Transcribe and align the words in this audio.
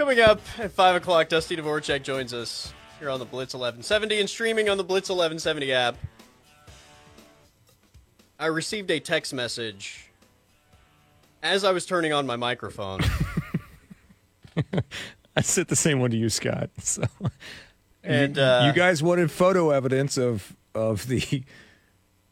Coming 0.00 0.20
up 0.20 0.40
at 0.58 0.72
5 0.72 0.96
o'clock, 0.96 1.28
Dusty 1.28 1.56
Dvorak 1.56 2.02
joins 2.02 2.32
us 2.32 2.72
here 2.98 3.10
on 3.10 3.18
the 3.18 3.26
Blitz 3.26 3.52
1170 3.52 4.20
and 4.20 4.30
streaming 4.30 4.70
on 4.70 4.78
the 4.78 4.82
Blitz 4.82 5.10
1170 5.10 5.74
app. 5.74 5.94
I 8.38 8.46
received 8.46 8.90
a 8.90 8.98
text 8.98 9.34
message 9.34 10.10
as 11.42 11.64
I 11.64 11.72
was 11.72 11.84
turning 11.84 12.14
on 12.14 12.26
my 12.26 12.36
microphone. 12.36 13.00
I 15.36 15.42
sent 15.42 15.68
the 15.68 15.76
same 15.76 16.00
one 16.00 16.12
to 16.12 16.16
you, 16.16 16.30
Scott. 16.30 16.70
So, 16.78 17.02
and 18.02 18.38
you, 18.38 18.42
uh, 18.42 18.64
you 18.68 18.72
guys 18.72 19.02
wanted 19.02 19.30
photo 19.30 19.68
evidence 19.68 20.16
of 20.16 20.56
of 20.74 21.08
the 21.08 21.42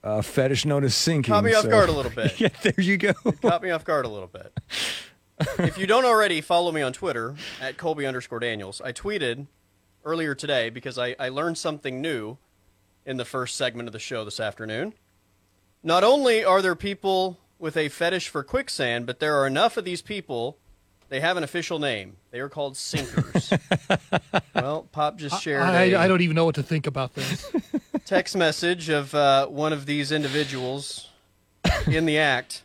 uh, 0.02 0.22
fetish 0.22 0.64
known 0.64 0.84
as 0.84 0.94
sinking. 0.94 1.34
Caught 1.34 1.44
me 1.44 1.52
off 1.52 1.64
so- 1.64 1.68
guard 1.68 1.90
a 1.90 1.92
little 1.92 2.12
bit. 2.12 2.40
yeah, 2.40 2.48
there 2.62 2.72
you 2.78 2.96
go. 2.96 3.12
caught 3.42 3.62
me 3.62 3.68
off 3.68 3.84
guard 3.84 4.06
a 4.06 4.08
little 4.08 4.26
bit. 4.26 4.58
if 5.58 5.78
you 5.78 5.86
don't 5.86 6.04
already, 6.04 6.40
follow 6.40 6.72
me 6.72 6.82
on 6.82 6.92
Twitter 6.92 7.34
at 7.60 7.76
Colby 7.76 8.06
underscore 8.06 8.40
Daniels. 8.40 8.80
I 8.80 8.92
tweeted 8.92 9.46
earlier 10.04 10.34
today 10.34 10.70
because 10.70 10.98
I, 10.98 11.14
I 11.18 11.28
learned 11.28 11.58
something 11.58 12.00
new 12.00 12.38
in 13.04 13.16
the 13.16 13.24
first 13.24 13.56
segment 13.56 13.88
of 13.88 13.92
the 13.92 13.98
show 13.98 14.24
this 14.24 14.40
afternoon. 14.40 14.94
Not 15.82 16.04
only 16.04 16.44
are 16.44 16.60
there 16.60 16.74
people 16.74 17.38
with 17.58 17.76
a 17.76 17.88
fetish 17.88 18.28
for 18.28 18.42
quicksand, 18.42 19.06
but 19.06 19.20
there 19.20 19.36
are 19.36 19.46
enough 19.46 19.76
of 19.76 19.84
these 19.84 20.02
people. 20.02 20.58
They 21.08 21.20
have 21.20 21.36
an 21.36 21.42
official 21.42 21.78
name. 21.78 22.16
They 22.30 22.40
are 22.40 22.48
called 22.48 22.76
sinkers. 22.76 23.52
well, 24.54 24.88
Pop 24.92 25.16
just 25.16 25.42
shared 25.42 25.62
I 25.62 26.06
don't 26.06 26.20
even 26.20 26.36
know 26.36 26.44
what 26.44 26.56
to 26.56 26.62
think 26.62 26.86
about 26.86 27.14
this. 27.14 27.50
text 28.04 28.36
message 28.36 28.88
of 28.88 29.14
uh, 29.14 29.46
one 29.46 29.72
of 29.72 29.84
these 29.84 30.12
individuals 30.12 31.10
in 31.86 32.06
the 32.06 32.18
act, 32.18 32.62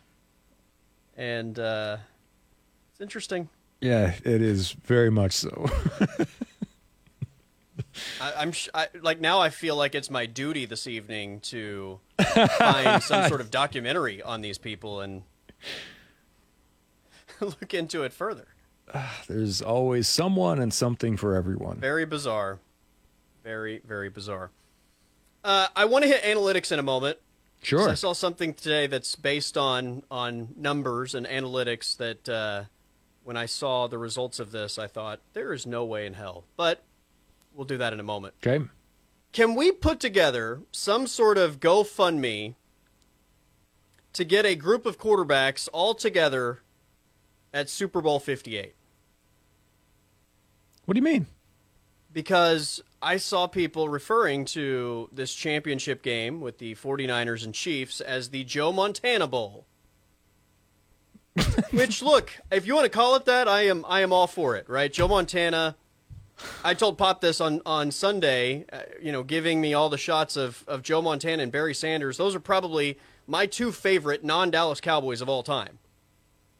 and 1.16 1.58
uh, 1.58 1.98
it's 2.94 3.00
interesting. 3.00 3.48
Yeah, 3.80 4.14
it 4.24 4.40
is 4.40 4.70
very 4.70 5.10
much 5.10 5.32
so. 5.32 5.66
I, 8.20 8.32
I'm 8.36 8.52
sh- 8.52 8.68
I, 8.72 8.86
like 9.02 9.20
now. 9.20 9.40
I 9.40 9.50
feel 9.50 9.74
like 9.74 9.96
it's 9.96 10.10
my 10.10 10.26
duty 10.26 10.64
this 10.64 10.86
evening 10.86 11.40
to 11.40 11.98
find 12.58 13.02
some 13.02 13.28
sort 13.28 13.40
of 13.40 13.50
documentary 13.50 14.22
on 14.22 14.42
these 14.42 14.58
people 14.58 15.00
and 15.00 15.22
look 17.40 17.74
into 17.74 18.04
it 18.04 18.12
further. 18.12 18.46
There's 19.26 19.60
always 19.60 20.06
someone 20.06 20.60
and 20.60 20.72
something 20.72 21.16
for 21.16 21.34
everyone. 21.34 21.78
Very 21.78 22.06
bizarre. 22.06 22.60
Very 23.42 23.80
very 23.84 24.08
bizarre. 24.08 24.52
Uh, 25.42 25.66
I 25.74 25.86
want 25.86 26.04
to 26.04 26.08
hit 26.08 26.22
analytics 26.22 26.70
in 26.70 26.78
a 26.78 26.82
moment. 26.84 27.18
Sure. 27.60 27.88
I 27.88 27.94
saw 27.94 28.12
something 28.12 28.54
today 28.54 28.86
that's 28.86 29.16
based 29.16 29.58
on 29.58 30.04
on 30.12 30.50
numbers 30.56 31.12
and 31.12 31.26
analytics 31.26 31.96
that 31.96 32.28
uh, 32.28 32.64
when 33.24 33.36
I 33.36 33.46
saw 33.46 33.86
the 33.86 33.98
results 33.98 34.38
of 34.38 34.52
this, 34.52 34.78
I 34.78 34.86
thought 34.86 35.20
there 35.32 35.52
is 35.52 35.66
no 35.66 35.84
way 35.84 36.06
in 36.06 36.14
hell. 36.14 36.44
But 36.56 36.82
we'll 37.54 37.66
do 37.66 37.78
that 37.78 37.92
in 37.92 38.00
a 38.00 38.04
moment. 38.04 38.34
Okay. 38.44 38.64
Can 39.32 39.56
we 39.56 39.72
put 39.72 39.98
together 39.98 40.60
some 40.70 41.06
sort 41.06 41.38
of 41.38 41.58
GoFundMe 41.58 42.54
to 44.12 44.24
get 44.24 44.46
a 44.46 44.54
group 44.54 44.86
of 44.86 44.98
quarterbacks 44.98 45.68
all 45.72 45.94
together 45.94 46.60
at 47.52 47.68
Super 47.68 48.00
Bowl 48.00 48.20
58? 48.20 48.74
What 50.84 50.94
do 50.94 50.98
you 50.98 51.02
mean? 51.02 51.26
because 52.14 52.80
I 53.02 53.18
saw 53.18 53.46
people 53.46 53.90
referring 53.90 54.46
to 54.46 55.10
this 55.12 55.34
championship 55.34 56.00
game 56.02 56.40
with 56.40 56.58
the 56.58 56.76
49ers 56.76 57.44
and 57.44 57.52
Chiefs 57.52 58.00
as 58.00 58.30
the 58.30 58.44
Joe 58.44 58.72
Montana 58.72 59.26
Bowl. 59.26 59.66
Which 61.72 62.02
look, 62.02 62.30
if 62.52 62.66
you 62.66 62.74
want 62.74 62.84
to 62.84 62.90
call 62.90 63.16
it 63.16 63.24
that, 63.24 63.48
I 63.48 63.62
am 63.62 63.84
I 63.88 64.00
am 64.00 64.12
all 64.12 64.26
for 64.26 64.56
it, 64.56 64.68
right? 64.68 64.92
Joe 64.92 65.08
Montana 65.08 65.76
I 66.64 66.74
told 66.74 66.98
Pop 66.98 67.20
this 67.20 67.40
on 67.40 67.60
on 67.64 67.90
Sunday, 67.90 68.64
uh, 68.72 68.80
you 69.00 69.12
know, 69.12 69.22
giving 69.22 69.60
me 69.60 69.74
all 69.74 69.88
the 69.88 69.98
shots 69.98 70.36
of 70.36 70.64
of 70.66 70.82
Joe 70.82 71.02
Montana 71.02 71.42
and 71.42 71.52
Barry 71.52 71.74
Sanders. 71.74 72.16
Those 72.16 72.34
are 72.34 72.40
probably 72.40 72.98
my 73.26 73.46
two 73.46 73.72
favorite 73.72 74.24
non-Dallas 74.24 74.80
Cowboys 74.80 75.20
of 75.20 75.28
all 75.28 75.42
time. 75.42 75.78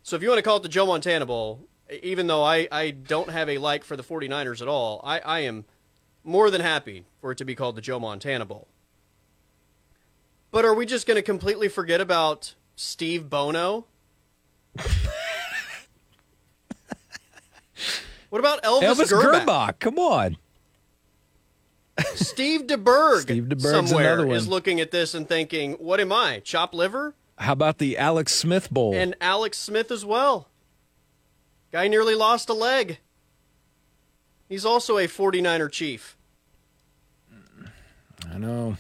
So 0.03 0.17
if 0.17 0.23
you 0.23 0.29
want 0.29 0.39
to 0.39 0.43
call 0.43 0.59
it 0.59 0.63
the 0.63 0.69
Joe 0.69 0.87
Montana 0.87 1.27
Bowl, 1.27 1.67
even 2.03 2.27
though 2.27 2.43
I, 2.43 2.69
I 2.71 2.91
don't 2.91 3.31
have 3.31 3.49
a 3.49 3.59
like 3.59 3.85
for 3.85 3.97
the 3.97 4.03
49ers 4.03 4.61
at 4.61 4.69
all, 4.69 5.01
I, 5.03 5.19
I 5.21 5.41
am 5.41 5.65
more 6.23 6.51
than 6.51 6.61
happy 6.61 7.05
for 7.21 7.33
it 7.33 7.39
to 7.39 7.45
be 7.45 7.55
called 7.55 7.77
the 7.77 7.81
Joe 7.81 7.99
Montana 7.99 8.45
Bowl. 8.45 8.69
But 10.51 10.65
are 10.65 10.75
we 10.75 10.87
just 10.87 11.07
going 11.07 11.17
to 11.17 11.23
completely 11.23 11.69
forget 11.69 12.01
about 12.01 12.55
Steve 12.77 13.29
Bono? 13.29 13.87
what 18.31 18.39
about 18.39 18.63
Elvis, 18.63 18.83
Elvis 18.83 19.13
Grbac? 19.13 19.45
Grbac. 19.47 19.79
Come 19.79 19.99
on. 19.99 20.37
Steve 22.15 22.63
DeBerg 22.63 23.21
Steve 23.21 23.45
DeBerg's 23.45 23.91
somewhere 23.91 24.27
is 24.33 24.49
looking 24.49 24.81
at 24.81 24.91
this 24.91 25.15
and 25.15 25.29
thinking, 25.29 25.75
what 25.75 26.01
am 26.01 26.13
I, 26.13 26.41
chop 26.41 26.75
liver? 26.75 27.15
How 27.39 27.53
about 27.53 27.79
the 27.79 27.97
Alex 27.99 28.35
Smith 28.35 28.71
Bowl? 28.71 28.95
And 28.95 29.15
Alex 29.21 29.59
Smith 29.59 29.91
as 29.91 30.05
well. 30.05 30.49
Guy 31.73 31.89
nearly 31.89 32.15
lost 32.15 32.49
a 32.49 32.53
leg. 32.53 32.99
He's 34.49 34.65
also 34.65 34.99
a 34.99 35.07
49er 35.07 35.71
chief. 35.71 36.17
I 38.33 38.39
know. 38.39 38.77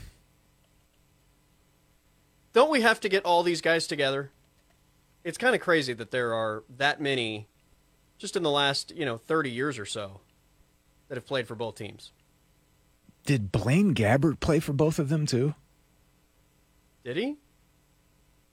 Don't 2.52 2.70
we 2.70 2.82
have 2.82 3.00
to 3.00 3.08
get 3.08 3.24
all 3.24 3.42
these 3.42 3.60
guys 3.60 3.86
together? 3.86 4.30
It's 5.24 5.38
kind 5.38 5.54
of 5.54 5.60
crazy 5.60 5.92
that 5.94 6.10
there 6.10 6.34
are 6.34 6.64
that 6.76 7.00
many 7.00 7.48
just 8.18 8.36
in 8.36 8.42
the 8.42 8.50
last, 8.50 8.94
you 8.94 9.04
know, 9.04 9.16
30 9.16 9.50
years 9.50 9.78
or 9.78 9.86
so 9.86 10.20
that 11.08 11.16
have 11.16 11.26
played 11.26 11.48
for 11.48 11.54
both 11.54 11.76
teams. 11.76 12.12
Did 13.26 13.50
Blaine 13.50 13.94
Gabbert 13.94 14.38
play 14.40 14.60
for 14.60 14.72
both 14.74 14.98
of 14.98 15.08
them 15.08 15.26
too? 15.26 15.54
Did 17.04 17.16
he? 17.16 17.36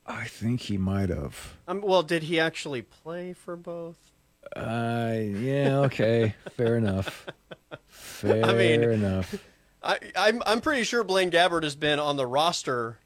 I 0.06 0.24
think 0.24 0.62
he 0.62 0.78
might 0.78 1.10
have. 1.10 1.56
Um, 1.68 1.80
well, 1.82 2.02
did 2.02 2.24
he 2.24 2.40
actually 2.40 2.82
play 2.82 3.34
for 3.34 3.54
both? 3.54 3.96
Uh, 4.56 5.14
yeah, 5.16 5.78
okay, 5.80 6.34
fair 6.56 6.76
enough. 6.76 7.26
Fair 7.86 8.44
I 8.44 8.52
mean- 8.54 8.82
enough. 8.82 9.34
I, 9.84 9.98
I'm 10.16 10.42
I'm 10.46 10.60
pretty 10.60 10.84
sure 10.84 11.02
Blaine 11.02 11.30
Gabbert 11.32 11.64
has 11.64 11.74
been 11.74 11.98
on 11.98 12.16
the 12.16 12.26
roster 12.26 12.98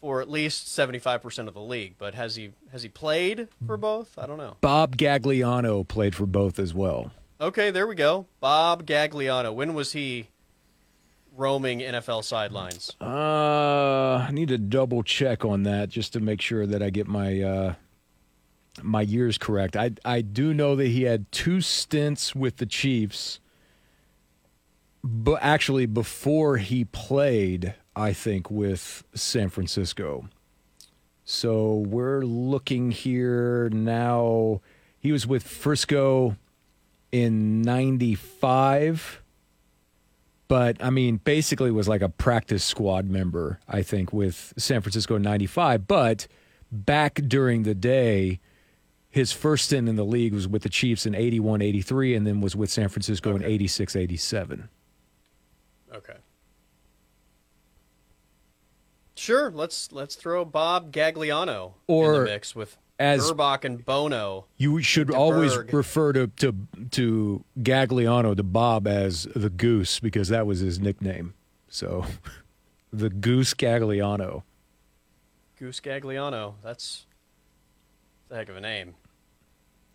for 0.00 0.20
at 0.20 0.30
least 0.30 0.66
75% 0.66 1.48
of 1.48 1.54
the 1.54 1.60
league, 1.60 1.94
but 1.98 2.14
has 2.14 2.36
he 2.36 2.52
has 2.72 2.82
he 2.82 2.88
played 2.88 3.48
for 3.66 3.76
both? 3.76 4.18
I 4.18 4.26
don't 4.26 4.38
know. 4.38 4.56
Bob 4.60 4.96
Gagliano 4.96 5.86
played 5.86 6.14
for 6.14 6.26
both 6.26 6.58
as 6.58 6.72
well. 6.72 7.12
Okay, 7.40 7.70
there 7.70 7.86
we 7.86 7.94
go. 7.94 8.26
Bob 8.40 8.86
Gagliano. 8.86 9.54
When 9.54 9.74
was 9.74 9.92
he 9.92 10.28
roaming 11.36 11.80
NFL 11.80 12.24
sidelines? 12.24 12.94
Uh, 13.00 14.26
I 14.28 14.30
need 14.32 14.48
to 14.48 14.58
double 14.58 15.02
check 15.02 15.44
on 15.44 15.62
that 15.64 15.88
just 15.88 16.12
to 16.14 16.20
make 16.20 16.40
sure 16.40 16.66
that 16.66 16.82
I 16.82 16.90
get 16.90 17.06
my 17.06 17.40
uh, 17.40 17.74
my 18.82 19.02
years 19.02 19.38
correct. 19.38 19.76
I 19.76 19.92
I 20.04 20.20
do 20.22 20.54
know 20.54 20.76
that 20.76 20.88
he 20.88 21.02
had 21.02 21.30
two 21.32 21.60
stints 21.60 22.34
with 22.34 22.56
the 22.56 22.66
Chiefs, 22.66 23.40
but 25.02 25.38
actually 25.42 25.86
before 25.86 26.56
he 26.58 26.84
played, 26.84 27.74
I 27.94 28.12
think 28.12 28.50
with 28.50 29.04
San 29.14 29.48
Francisco. 29.48 30.28
So 31.24 31.74
we're 31.74 32.22
looking 32.22 32.90
here 32.90 33.68
now. 33.70 34.60
He 34.98 35.12
was 35.12 35.26
with 35.26 35.46
Frisco 35.46 36.36
in 37.12 37.62
'95 37.62 39.22
but 40.50 40.82
I 40.82 40.90
mean, 40.90 41.18
basically 41.18 41.70
was 41.70 41.86
like 41.86 42.02
a 42.02 42.08
practice 42.08 42.64
squad 42.64 43.08
member, 43.08 43.60
I 43.68 43.82
think, 43.82 44.12
with 44.12 44.52
San 44.56 44.80
Francisco 44.80 45.14
in 45.14 45.22
95. 45.22 45.86
But 45.86 46.26
back 46.72 47.20
during 47.28 47.62
the 47.62 47.72
day, 47.76 48.40
his 49.08 49.30
first 49.30 49.66
stint 49.66 49.88
in 49.88 49.94
the 49.94 50.04
league 50.04 50.34
was 50.34 50.48
with 50.48 50.64
the 50.64 50.68
Chiefs 50.68 51.06
in 51.06 51.14
81 51.14 51.62
83, 51.62 52.16
and 52.16 52.26
then 52.26 52.40
was 52.40 52.56
with 52.56 52.68
San 52.68 52.88
Francisco 52.88 53.36
in 53.36 53.44
86 53.44 53.94
87. 53.94 54.68
Okay. 55.94 56.16
Sure, 59.20 59.50
let's 59.50 59.92
let's 59.92 60.14
throw 60.14 60.46
Bob 60.46 60.90
Gagliano 60.92 61.74
in 61.86 62.12
the 62.12 62.24
mix 62.24 62.56
with 62.56 62.78
as- 62.98 63.30
Grbac 63.30 63.64
and 63.64 63.84
Bono. 63.84 64.46
You 64.56 64.80
should 64.80 65.10
always 65.10 65.54
refer 65.58 66.14
to, 66.14 66.28
to, 66.28 66.54
to 66.92 67.44
Gagliano, 67.58 68.34
to 68.34 68.42
Bob, 68.42 68.86
as 68.86 69.28
the 69.36 69.50
Goose, 69.50 70.00
because 70.00 70.28
that 70.28 70.46
was 70.46 70.60
his 70.60 70.80
nickname. 70.80 71.34
So 71.68 72.06
the 72.94 73.10
Goose 73.10 73.52
Gagliano. 73.52 74.42
Goose 75.58 75.80
Gagliano. 75.80 76.54
That's, 76.64 77.04
that's 78.30 78.36
a 78.36 78.36
heck 78.36 78.48
of 78.48 78.56
a 78.56 78.60
name. 78.62 78.94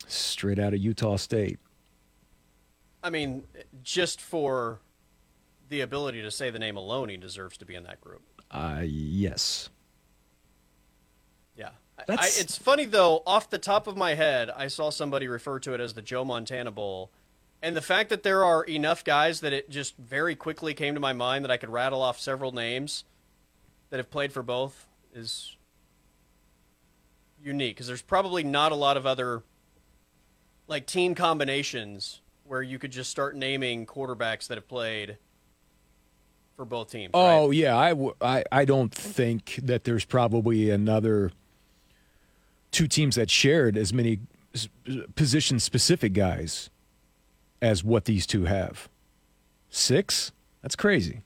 Straight 0.07 0.59
out 0.59 0.75
of 0.75 0.79
Utah 0.79 1.15
State. 1.15 1.57
I 3.03 3.09
mean, 3.09 3.45
just 3.81 4.21
for 4.21 4.81
the 5.69 5.81
ability 5.81 6.21
to 6.21 6.29
say 6.29 6.51
the 6.51 6.59
name 6.59 6.77
alone, 6.77 7.09
he 7.09 7.17
deserves 7.17 7.57
to 7.57 7.65
be 7.65 7.73
in 7.73 7.85
that 7.85 7.99
group. 7.99 8.21
Uh, 8.55 8.83
yes. 8.85 9.69
Yeah. 11.57 11.71
I, 12.07 12.13
it's 12.37 12.57
funny 12.57 12.85
though. 12.85 13.21
Off 13.27 13.49
the 13.49 13.57
top 13.57 13.85
of 13.85 13.97
my 13.97 14.13
head, 14.13 14.49
I 14.49 14.67
saw 14.69 14.89
somebody 14.91 15.27
refer 15.27 15.59
to 15.59 15.73
it 15.73 15.81
as 15.81 15.93
the 15.93 16.01
Joe 16.01 16.23
Montana 16.23 16.71
Bowl, 16.71 17.11
And 17.61 17.75
the 17.75 17.81
fact 17.81 18.09
that 18.11 18.23
there 18.23 18.45
are 18.45 18.63
enough 18.63 19.03
guys 19.03 19.41
that 19.41 19.51
it 19.51 19.69
just 19.69 19.97
very 19.97 20.35
quickly 20.35 20.73
came 20.73 20.93
to 20.93 21.01
my 21.01 21.11
mind 21.11 21.43
that 21.43 21.51
I 21.51 21.57
could 21.57 21.69
rattle 21.69 22.01
off 22.01 22.17
several 22.17 22.53
names 22.53 23.03
that 23.89 23.97
have 23.97 24.09
played 24.09 24.31
for 24.31 24.41
both 24.41 24.87
is 25.13 25.57
unique 27.43 27.75
because 27.75 27.87
there's 27.87 28.01
probably 28.01 28.43
not 28.43 28.71
a 28.71 28.75
lot 28.75 28.95
of 28.95 29.05
other 29.05 29.43
like 30.67 30.85
team 30.85 31.13
combinations 31.13 32.21
where 32.45 32.61
you 32.61 32.79
could 32.79 32.91
just 32.91 33.09
start 33.09 33.35
naming 33.35 33.85
quarterbacks 33.85 34.47
that 34.47 34.55
have 34.55 34.67
played 34.67 35.17
for 36.55 36.65
both 36.65 36.89
teams. 36.91 37.11
Oh 37.13 37.47
right? 37.47 37.55
yeah, 37.55 37.77
I, 37.77 37.89
w- 37.89 38.15
I 38.21 38.43
I 38.51 38.65
don't 38.65 38.93
think 38.93 39.59
that 39.61 39.83
there's 39.83 40.05
probably 40.05 40.69
another 40.69 41.31
two 42.71 42.87
teams 42.87 43.15
that 43.15 43.29
shared 43.29 43.77
as 43.77 43.93
many 43.93 44.19
position 45.15 45.59
specific 45.59 46.13
guys 46.13 46.69
as 47.61 47.83
what 47.83 48.05
these 48.05 48.25
two 48.25 48.45
have. 48.45 48.89
Six? 49.69 50.31
That's 50.61 50.75
crazy. 50.75 51.23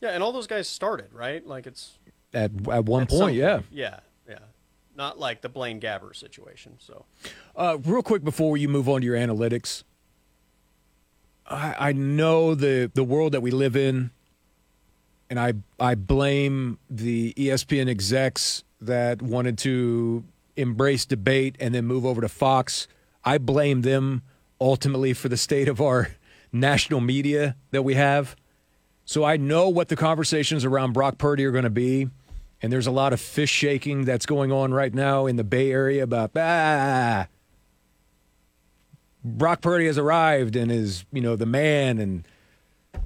Yeah, 0.00 0.10
and 0.10 0.22
all 0.22 0.32
those 0.32 0.46
guys 0.46 0.68
started, 0.68 1.12
right? 1.12 1.46
Like 1.46 1.66
it's 1.66 1.98
at 2.32 2.50
at 2.70 2.84
one 2.84 3.02
at 3.02 3.08
point, 3.08 3.36
yeah. 3.36 3.60
Yeah, 3.70 4.00
yeah. 4.28 4.38
Not 4.96 5.18
like 5.18 5.40
the 5.40 5.48
Blaine 5.48 5.80
Gabbert 5.80 6.16
situation. 6.16 6.74
So 6.78 7.04
Uh, 7.56 7.78
real 7.84 8.02
quick 8.02 8.22
before 8.24 8.56
you 8.56 8.68
move 8.68 8.88
on 8.88 9.00
to 9.00 9.06
your 9.06 9.16
analytics, 9.16 9.84
I, 11.46 11.74
I 11.88 11.92
know 11.92 12.54
the 12.54 12.90
the 12.92 13.04
world 13.04 13.32
that 13.32 13.40
we 13.42 13.50
live 13.50 13.76
in, 13.76 14.10
and 15.32 15.40
I 15.40 15.54
I 15.80 15.94
blame 15.94 16.78
the 16.90 17.32
ESPN 17.38 17.88
execs 17.88 18.64
that 18.82 19.22
wanted 19.22 19.56
to 19.58 20.24
embrace 20.58 21.06
debate 21.06 21.56
and 21.58 21.74
then 21.74 21.86
move 21.86 22.04
over 22.04 22.20
to 22.20 22.28
Fox. 22.28 22.86
I 23.24 23.38
blame 23.38 23.80
them 23.80 24.20
ultimately 24.60 25.14
for 25.14 25.30
the 25.30 25.38
state 25.38 25.68
of 25.68 25.80
our 25.80 26.10
national 26.52 27.00
media 27.00 27.56
that 27.70 27.82
we 27.82 27.94
have. 27.94 28.36
So 29.06 29.24
I 29.24 29.38
know 29.38 29.70
what 29.70 29.88
the 29.88 29.96
conversations 29.96 30.66
around 30.66 30.92
Brock 30.92 31.16
Purdy 31.16 31.46
are 31.46 31.50
going 31.50 31.64
to 31.64 31.70
be. 31.70 32.08
And 32.60 32.70
there's 32.70 32.86
a 32.86 32.92
lot 32.92 33.14
of 33.14 33.20
fish 33.20 33.50
shaking 33.50 34.04
that's 34.04 34.26
going 34.26 34.52
on 34.52 34.74
right 34.74 34.92
now 34.92 35.24
in 35.24 35.36
the 35.36 35.44
Bay 35.44 35.72
Area 35.72 36.02
about, 36.02 36.32
ah, 36.36 37.26
Brock 39.24 39.62
Purdy 39.62 39.86
has 39.86 39.96
arrived 39.96 40.56
and 40.56 40.70
is, 40.70 41.06
you 41.10 41.22
know, 41.22 41.36
the 41.36 41.46
man 41.46 41.98
and 41.98 42.28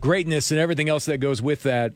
greatness 0.00 0.50
and 0.50 0.58
everything 0.58 0.88
else 0.88 1.04
that 1.04 1.18
goes 1.18 1.40
with 1.40 1.62
that. 1.62 1.92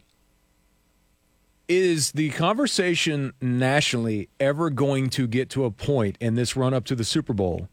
Is 1.72 2.10
the 2.10 2.30
conversation 2.30 3.32
nationally 3.40 4.28
ever 4.40 4.70
going 4.70 5.08
to 5.10 5.28
get 5.28 5.48
to 5.50 5.64
a 5.64 5.70
point 5.70 6.18
in 6.18 6.34
this 6.34 6.56
run 6.56 6.74
up 6.74 6.84
to 6.86 6.96
the 6.96 7.04
Super 7.04 7.32
Bowl, 7.32 7.68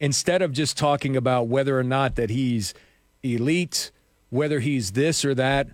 instead 0.00 0.42
of 0.42 0.50
just 0.50 0.76
talking 0.76 1.16
about 1.16 1.46
whether 1.46 1.78
or 1.78 1.84
not 1.84 2.16
that 2.16 2.30
he's 2.30 2.74
elite, 3.22 3.92
whether 4.30 4.58
he's 4.58 4.90
this 4.90 5.24
or 5.24 5.32
that, 5.36 5.68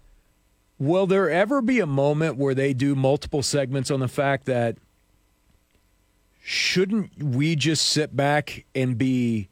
will 0.78 1.06
there 1.06 1.30
ever 1.30 1.62
be 1.62 1.80
a 1.80 1.86
moment 1.86 2.36
where 2.36 2.54
they 2.54 2.74
do 2.74 2.94
multiple 2.94 3.42
segments 3.42 3.90
on 3.90 4.00
the 4.00 4.08
fact 4.08 4.44
that 4.44 4.76
shouldn't 6.42 7.22
we 7.22 7.56
just 7.56 7.88
sit 7.88 8.14
back 8.14 8.66
and 8.74 8.98
be 8.98 9.48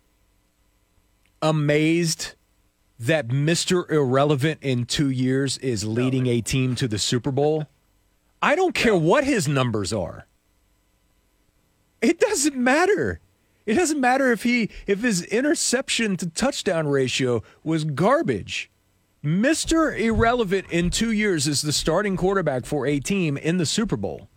amazed 1.41 2.35
that 2.99 3.29
Mr. 3.29 3.91
Irrelevant 3.91 4.59
in 4.61 4.85
two 4.85 5.09
years 5.09 5.57
is 5.57 5.87
leading 5.87 6.27
a 6.27 6.43
team 6.43 6.75
to 6.75 6.87
the 6.87 6.99
Super 6.99 7.31
Bowl? 7.31 7.67
I 8.45 8.55
don't 8.57 8.75
care 8.75 8.95
what 8.95 9.25
his 9.25 9.49
numbers 9.49 9.91
are. 9.93 10.27
It 12.03 12.21
doesn't 12.21 12.57
matter. 12.57 13.21
It 13.65 13.75
doesn't 13.75 14.01
matter 14.01 14.31
if 14.31 14.43
he 14.43 14.69
if 14.87 15.01
his 15.01 15.23
interception 15.25 16.19
to 16.19 16.27
touchdown 16.27 16.87
ratio 16.87 17.43
was 17.63 17.85
garbage. 17.85 18.71
Mr. 19.25 19.99
Irrelevant 19.99 20.67
in 20.71 20.91
2 20.91 21.11
years 21.11 21.47
is 21.47 21.63
the 21.63 21.73
starting 21.73 22.19
quarterback 22.19 22.67
for 22.67 22.87
a 22.87 23.01
team 23.01 23.39
in 23.39 23.57
the 23.57 23.65
Super 23.65 23.97
Bowl. 23.97 24.29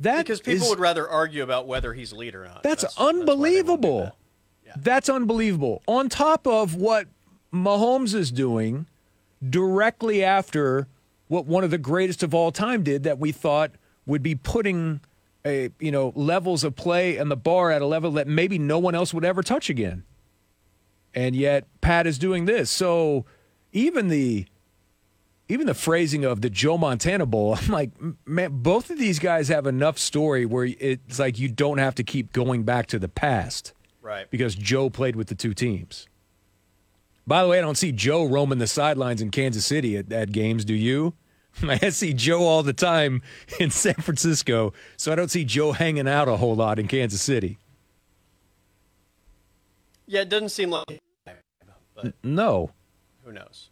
That 0.00 0.18
because 0.26 0.40
people 0.40 0.64
is- 0.64 0.70
would 0.70 0.80
rather 0.80 1.08
argue 1.08 1.44
about 1.44 1.68
whether 1.68 1.94
he's 1.94 2.12
elite 2.12 2.34
or 2.34 2.44
not. 2.44 2.64
that's, 2.64 2.82
why 2.82 2.90
they 2.90 3.04
won't 3.04 3.26
do 3.26 3.30
unbelievable. 3.32 4.16
That's 4.76 5.08
unbelievable. 5.08 5.82
On 5.86 6.08
top 6.08 6.48
of 6.48 6.74
what 6.74 7.06
Mahomes 7.54 8.12
is 8.12 8.32
doing 8.32 8.86
directly 9.48 10.24
after 10.24 10.88
what 11.28 11.46
one 11.46 11.64
of 11.64 11.70
the 11.70 11.78
greatest 11.78 12.22
of 12.22 12.34
all 12.34 12.52
time 12.52 12.82
did 12.82 13.02
that 13.04 13.18
we 13.18 13.32
thought 13.32 13.72
would 14.06 14.22
be 14.22 14.34
putting 14.34 15.00
a 15.44 15.70
you 15.78 15.90
know 15.90 16.12
levels 16.14 16.64
of 16.64 16.74
play 16.76 17.16
and 17.16 17.30
the 17.30 17.36
bar 17.36 17.70
at 17.70 17.82
a 17.82 17.86
level 17.86 18.10
that 18.12 18.26
maybe 18.26 18.58
no 18.58 18.78
one 18.78 18.94
else 18.94 19.12
would 19.14 19.24
ever 19.24 19.42
touch 19.42 19.68
again. 19.70 20.04
And 21.14 21.34
yet 21.34 21.66
Pat 21.80 22.06
is 22.06 22.18
doing 22.18 22.44
this. 22.44 22.70
So 22.70 23.24
even 23.72 24.08
the 24.08 24.46
even 25.48 25.66
the 25.66 25.74
phrasing 25.74 26.24
of 26.24 26.40
the 26.40 26.50
Joe 26.50 26.76
Montana 26.76 27.24
Bowl, 27.26 27.54
I'm 27.60 27.68
like, 27.68 27.90
man, 28.26 28.50
both 28.62 28.90
of 28.90 28.98
these 28.98 29.18
guys 29.18 29.48
have 29.48 29.66
enough 29.66 29.98
story 29.98 30.44
where 30.44 30.64
it's 30.64 31.18
like 31.18 31.38
you 31.38 31.48
don't 31.48 31.78
have 31.78 31.94
to 31.96 32.02
keep 32.02 32.32
going 32.32 32.64
back 32.64 32.86
to 32.88 32.98
the 32.98 33.08
past 33.08 33.72
Right. 34.02 34.30
because 34.30 34.54
Joe 34.54 34.90
played 34.90 35.16
with 35.16 35.28
the 35.28 35.34
two 35.34 35.54
teams. 35.54 36.08
By 37.26 37.42
the 37.42 37.48
way, 37.48 37.58
I 37.58 37.60
don't 37.60 37.76
see 37.76 37.92
Joe 37.92 38.24
roaming 38.24 38.58
the 38.58 38.66
sidelines 38.66 39.20
in 39.20 39.30
Kansas 39.30 39.66
City 39.66 39.96
at, 39.96 40.12
at 40.12 40.30
games, 40.32 40.64
do 40.64 40.74
you? 40.74 41.14
I 41.62 41.88
see 41.90 42.12
Joe 42.12 42.42
all 42.42 42.62
the 42.62 42.72
time 42.72 43.22
in 43.58 43.70
San 43.70 43.94
Francisco, 43.94 44.72
so 44.96 45.10
I 45.12 45.14
don't 45.14 45.30
see 45.30 45.44
Joe 45.44 45.72
hanging 45.72 46.06
out 46.08 46.28
a 46.28 46.36
whole 46.36 46.54
lot 46.54 46.78
in 46.78 46.86
Kansas 46.86 47.22
City. 47.22 47.58
Yeah, 50.06 50.20
it 50.20 50.28
doesn't 50.28 50.50
seem 50.50 50.70
like, 50.70 51.00
but 51.94 52.12
No. 52.22 52.70
who 53.24 53.32
knows? 53.32 53.70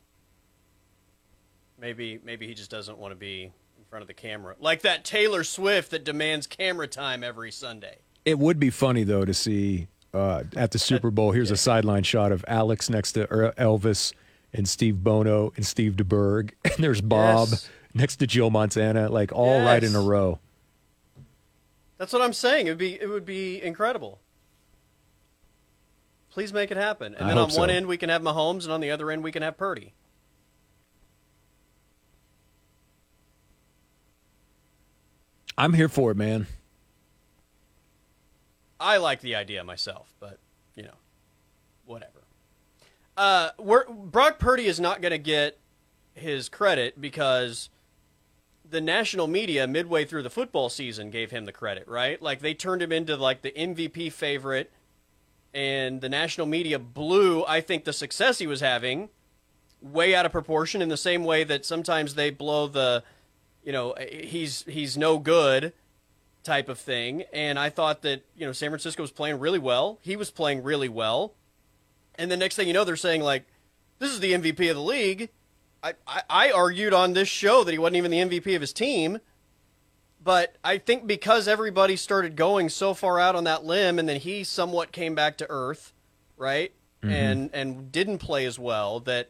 Maybe 1.79 2.19
maybe 2.25 2.47
he 2.47 2.55
just 2.55 2.71
doesn't 2.71 2.99
want 2.99 3.13
to 3.13 3.17
be 3.17 3.53
in 3.79 3.85
front 3.89 4.03
of 4.03 4.09
the 4.09 4.15
camera, 4.15 4.57
like 4.59 4.83
that 4.83 5.05
Taylor 5.05 5.45
Swift 5.45 5.91
that 5.91 6.03
demands 6.03 6.47
camera 6.47 6.89
time 6.89 7.23
every 7.23 7.53
Sunday. 7.53 7.99
It 8.25 8.39
would 8.39 8.59
be 8.59 8.71
funny, 8.71 9.05
though, 9.05 9.25
to 9.27 9.35
see 9.35 9.89
uh, 10.15 10.45
at 10.57 10.71
the 10.71 10.79
Super 10.79 11.11
Bowl. 11.11 11.33
Here's 11.33 11.51
a 11.51 11.57
sideline 11.57 12.03
shot 12.05 12.33
of 12.33 12.45
Alex 12.49 12.89
next 12.89 13.13
to 13.13 13.23
Er- 13.33 13.53
Elvis 13.59 14.13
and 14.53 14.69
Steve 14.69 15.03
Bono 15.03 15.53
and 15.57 15.67
Steve 15.67 15.95
DeBerg. 15.95 16.51
And 16.65 16.75
there's 16.79 17.01
Bob 17.01 17.49
Yes. 17.51 17.69
next 17.93 18.17
to 18.17 18.27
Joe 18.27 18.51
Montana, 18.51 19.09
like 19.09 19.33
all 19.33 19.61
right 19.61 19.83
in 19.83 19.95
a 19.95 20.01
row. 20.01 20.39
That's 21.99 22.13
what 22.13 22.23
I'm 22.23 22.33
saying. 22.33 22.67
It 22.67 22.71
would 22.71 22.79
be 22.79 22.95
it 23.01 23.09
would 23.09 23.25
be 23.27 23.63
incredible. 23.63 24.21
Please 26.31 26.53
make 26.53 26.71
it 26.73 26.77
happen. 26.77 27.15
And 27.15 27.25
I 27.27 27.29
then 27.29 27.39
on 27.39 27.45
one 27.51 27.69
so. 27.69 27.75
end 27.75 27.87
we 27.87 27.97
can 27.97 28.09
have 28.09 28.21
Mahomes, 28.23 28.65
and 28.65 28.73
on 28.73 28.81
the 28.81 28.91
other 28.91 29.11
end 29.11 29.23
we 29.23 29.31
can 29.31 29.43
have 29.43 29.57
Purdy. 29.57 29.93
I'm 35.57 35.73
here 35.75 35.89
for 35.89 36.11
it, 36.11 36.17
man. 36.17 36.47
I 38.85 38.99
like 38.99 39.23
the 39.23 39.35
idea 39.35 39.65
myself, 39.65 40.13
but 40.21 40.39
you 40.77 40.83
know, 40.83 40.95
whatever. 41.87 42.21
Uh, 43.17 43.51
Brock 43.89 44.39
Purdy 44.39 44.67
is 44.67 44.79
not 44.79 45.01
going 45.01 45.13
to 45.13 45.19
get 45.19 45.59
his 46.15 46.49
credit 46.49 47.01
because 47.01 47.71
the 48.69 48.81
national 48.81 49.27
media 49.27 49.67
midway 49.67 50.05
through 50.05 50.23
the 50.23 50.31
football 50.31 50.69
season 50.69 51.11
gave 51.11 51.31
him 51.31 51.47
the 51.47 51.53
credit, 51.53 51.89
right? 51.89 52.21
Like 52.21 52.41
they 52.41 52.53
turned 52.53 52.83
him 52.83 52.93
into 52.93 53.17
like 53.17 53.41
the 53.41 53.53
MVP 53.53 54.13
favorite, 54.13 54.71
and 55.55 56.01
the 56.01 56.09
national 56.09 56.47
media 56.47 56.79
blew. 56.79 57.45
I 57.47 57.63
think 57.63 57.85
the 57.85 57.93
success 57.93 58.39
he 58.39 58.47
was 58.47 58.61
having 58.61 59.09
way 59.81 60.15
out 60.15 60.27
of 60.27 60.33
proportion 60.33 60.83
in 60.83 60.89
the 60.89 60.97
same 60.97 61.25
way 61.25 61.45
that 61.45 61.65
sometimes 61.65 62.15
they 62.15 62.31
blow 62.31 62.67
the, 62.67 63.03
you 63.65 63.73
know, 63.73 63.95
he's 64.11 64.65
he's 64.67 64.99
no 64.99 65.19
good 65.19 65.73
type 66.45 66.69
of 66.69 66.79
thing. 66.79 67.25
And 67.33 67.59
I 67.59 67.71
thought 67.71 68.03
that, 68.03 68.25
you 68.37 68.47
know, 68.47 68.53
San 68.53 68.71
Francisco 68.71 69.03
was 69.03 69.11
playing 69.11 69.39
really 69.39 69.59
well. 69.59 69.99
He 70.03 70.17
was 70.17 70.31
playing 70.31 70.63
really 70.63 70.89
well. 70.89 71.35
And 72.17 72.31
the 72.31 72.37
next 72.37 72.57
thing 72.57 72.69
you 72.69 72.75
know, 72.75 72.85
they're 72.85 72.97
saying, 72.97 73.23
like, 73.23 73.47
this 73.99 74.11
is 74.11 74.21
the 74.21 74.33
MVP 74.33 74.71
of 74.71 74.77
the 74.77 74.83
league. 74.83 75.31
I, 75.83 75.95
I, 76.07 76.23
I 76.31 76.51
argued 76.53 76.93
on 76.93 77.13
this 77.13 77.29
show 77.29 77.65
that 77.65 77.73
he 77.73 77.79
wasn't 77.79 77.97
even 77.97 78.11
the 78.11 78.19
MVP 78.19 78.55
of 78.55 78.61
his 78.61 78.73
team. 78.73 79.19
But 80.23 80.57
I 80.65 80.79
think 80.79 81.07
because 81.07 81.47
everybody 81.47 81.97
started 81.97 82.35
going 82.35 82.71
so 82.71 82.95
far 82.95 83.21
out 83.21 83.37
on 83.37 83.45
that 83.45 83.65
limb 83.65 83.99
and 83.99 84.09
then 84.09 84.21
he 84.21 84.43
somewhat 84.43 84.91
came 84.91 85.15
back 85.15 85.37
to 85.39 85.47
earth, 85.51 85.93
right? 86.39 86.73
Mm-hmm. 87.03 87.11
And 87.13 87.51
and 87.53 87.93
didn't 87.93 88.19
play 88.19 88.47
as 88.47 88.59
well 88.59 89.01
that 89.01 89.29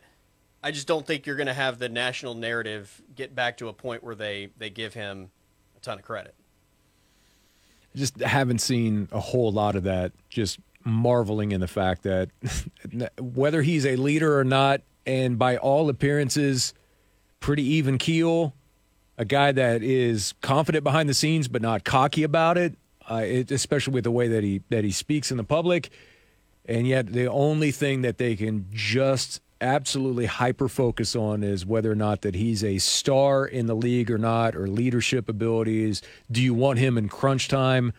I 0.63 0.71
just 0.71 0.87
don't 0.87 1.05
think 1.05 1.27
you're 1.27 1.37
going 1.37 1.49
to 1.49 1.55
have 1.55 1.81
the 1.81 1.89
national 1.89 2.35
narrative 2.35 3.03
get 3.15 3.35
back 3.35 3.59
to 3.59 3.69
a 3.69 3.73
point 3.73 4.05
where 4.05 4.15
they, 4.15 4.51
they 4.57 4.71
give 4.71 4.95
him 4.95 5.31
a 5.77 5.81
ton 5.81 5.99
of 5.99 6.05
credit. 6.05 6.35
Just 7.95 8.21
haven't 8.21 8.59
seen 8.59 9.09
a 9.13 9.21
whole 9.21 9.53
lot 9.53 9.77
of 9.77 9.85
that. 9.85 10.13
Just 10.29 10.59
marveling 10.85 11.53
in 11.53 11.61
the 11.61 11.69
fact 11.69 12.03
that 12.03 12.31
whether 13.19 13.63
he's 13.63 13.87
a 13.87 13.97
leader 13.97 14.39
or 14.39 14.45
not, 14.45 14.83
and 15.07 15.39
by 15.39 15.57
all 15.57 15.89
appearances, 15.89 16.75
pretty 17.41 17.63
even 17.63 17.99
keel, 17.99 18.55
a 19.17 19.25
guy 19.25 19.53
that 19.53 19.83
is 19.83 20.35
confident 20.41 20.83
behind 20.85 21.09
the 21.09 21.15
scenes 21.15 21.49
but 21.49 21.63
not 21.63 21.85
cocky 21.85 22.23
about 22.23 22.59
it, 22.59 22.77
uh, 23.11 23.17
it 23.17 23.51
especially 23.51 23.93
with 23.93 24.05
the 24.05 24.11
way 24.11 24.29
that 24.29 24.43
he 24.43 24.63
that 24.71 24.85
he 24.85 24.91
speaks 24.91 25.31
in 25.31 25.37
the 25.37 25.45
public. 25.45 25.91
And 26.67 26.87
yet, 26.87 27.13
the 27.13 27.27
only 27.27 27.71
thing 27.71 28.03
that 28.03 28.17
they 28.17 28.37
can 28.37 28.67
just 28.73 29.43
absolutely 29.61 30.27
hyper 30.27 30.69
focus 30.69 31.17
on 31.17 31.43
is 31.43 31.65
whether 31.65 31.91
or 31.91 31.97
not 31.97 32.23
that 32.23 32.35
he's 32.35 32.63
a 32.63 32.79
star 32.79 33.47
in 33.47 33.67
the 33.67 33.75
league 33.75 34.11
or 34.11 34.19
not, 34.19 34.55
or 34.55 34.67
leadership 34.67 35.29
abilities. 35.29 36.03
Do 36.31 36.43
you 36.43 36.55
want 36.55 36.79
him 36.79 36.99
in 36.99 37.09
crunch 37.09 37.49
time? 37.49 37.93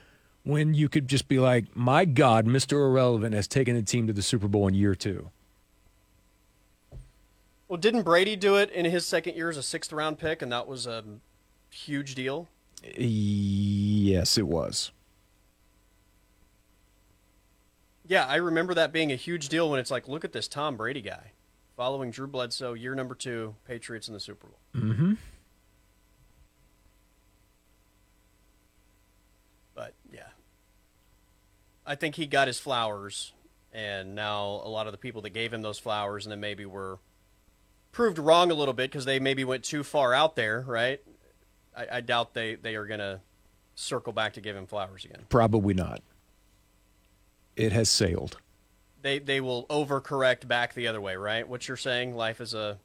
When 0.43 0.75
you 0.75 0.89
could 0.89 1.07
just 1.07 1.27
be 1.27 1.39
like, 1.39 1.75
my 1.75 2.05
God, 2.05 2.45
Mr. 2.45 2.73
Irrelevant 2.73 3.33
has 3.33 3.47
taken 3.47 3.75
a 3.75 3.81
team 3.81 4.05
to 4.05 4.13
the 4.13 4.21
Super 4.21 4.47
Bowl 4.47 4.67
in 4.67 4.75
year 4.75 4.93
two. 4.93 5.31
Well, 7.67 7.77
didn't 7.77 8.03
Brady 8.03 8.35
do 8.35 8.55
it 8.57 8.69
in 8.69 8.85
his 8.85 9.07
second 9.07 9.35
year 9.35 9.49
as 9.49 9.57
a 9.57 9.63
sixth 9.63 9.91
round 9.91 10.19
pick, 10.19 10.43
and 10.43 10.51
that 10.51 10.67
was 10.67 10.85
a 10.85 11.03
huge 11.71 12.13
deal? 12.13 12.47
Yes, 12.95 14.37
it 14.37 14.45
was. 14.45 14.91
Yeah, 18.07 18.27
I 18.27 18.35
remember 18.35 18.75
that 18.75 18.91
being 18.91 19.11
a 19.11 19.15
huge 19.15 19.49
deal 19.49 19.71
when 19.71 19.79
it's 19.79 19.89
like, 19.89 20.07
look 20.07 20.23
at 20.23 20.31
this 20.31 20.47
Tom 20.47 20.77
Brady 20.77 21.01
guy 21.01 21.31
following 21.75 22.11
Drew 22.11 22.27
Bledsoe, 22.27 22.73
year 22.73 22.95
number 22.95 23.15
two, 23.15 23.55
Patriots 23.67 24.07
in 24.07 24.13
the 24.13 24.19
Super 24.19 24.47
Bowl. 24.47 24.59
Mm-hmm. 24.75 25.13
But 29.73 29.93
yeah, 30.11 30.27
I 31.85 31.95
think 31.95 32.15
he 32.15 32.25
got 32.27 32.47
his 32.47 32.59
flowers, 32.59 33.33
and 33.73 34.15
now 34.15 34.61
a 34.63 34.69
lot 34.69 34.87
of 34.87 34.93
the 34.93 34.97
people 34.97 35.21
that 35.23 35.31
gave 35.31 35.53
him 35.53 35.61
those 35.61 35.79
flowers 35.79 36.25
and 36.25 36.31
then 36.31 36.39
maybe 36.39 36.65
were 36.65 36.99
proved 37.91 38.19
wrong 38.19 38.51
a 38.51 38.53
little 38.53 38.73
bit 38.73 38.91
because 38.91 39.05
they 39.05 39.19
maybe 39.19 39.43
went 39.43 39.63
too 39.63 39.83
far 39.83 40.13
out 40.13 40.35
there, 40.35 40.63
right? 40.67 41.01
I, 41.75 41.87
I 41.93 42.01
doubt 42.01 42.33
they, 42.33 42.55
they 42.55 42.75
are 42.75 42.85
going 42.85 42.99
to 42.99 43.19
circle 43.75 44.13
back 44.13 44.33
to 44.33 44.41
give 44.41 44.55
him 44.55 44.65
flowers 44.65 45.05
again. 45.05 45.25
Probably 45.29 45.73
not. 45.73 46.01
It 47.55 47.71
has 47.71 47.89
sailed. 47.89 48.37
They 49.05 49.19
they 49.19 49.39
will 49.39 49.67
overcorrect 49.67 50.47
back 50.47 50.73
the 50.73 50.87
other 50.87 50.99
way, 50.99 51.15
right? 51.15 51.47
What 51.47 51.67
you're 51.67 51.77
saying, 51.77 52.15
life 52.15 52.41
is 52.41 52.55
a 52.55 52.79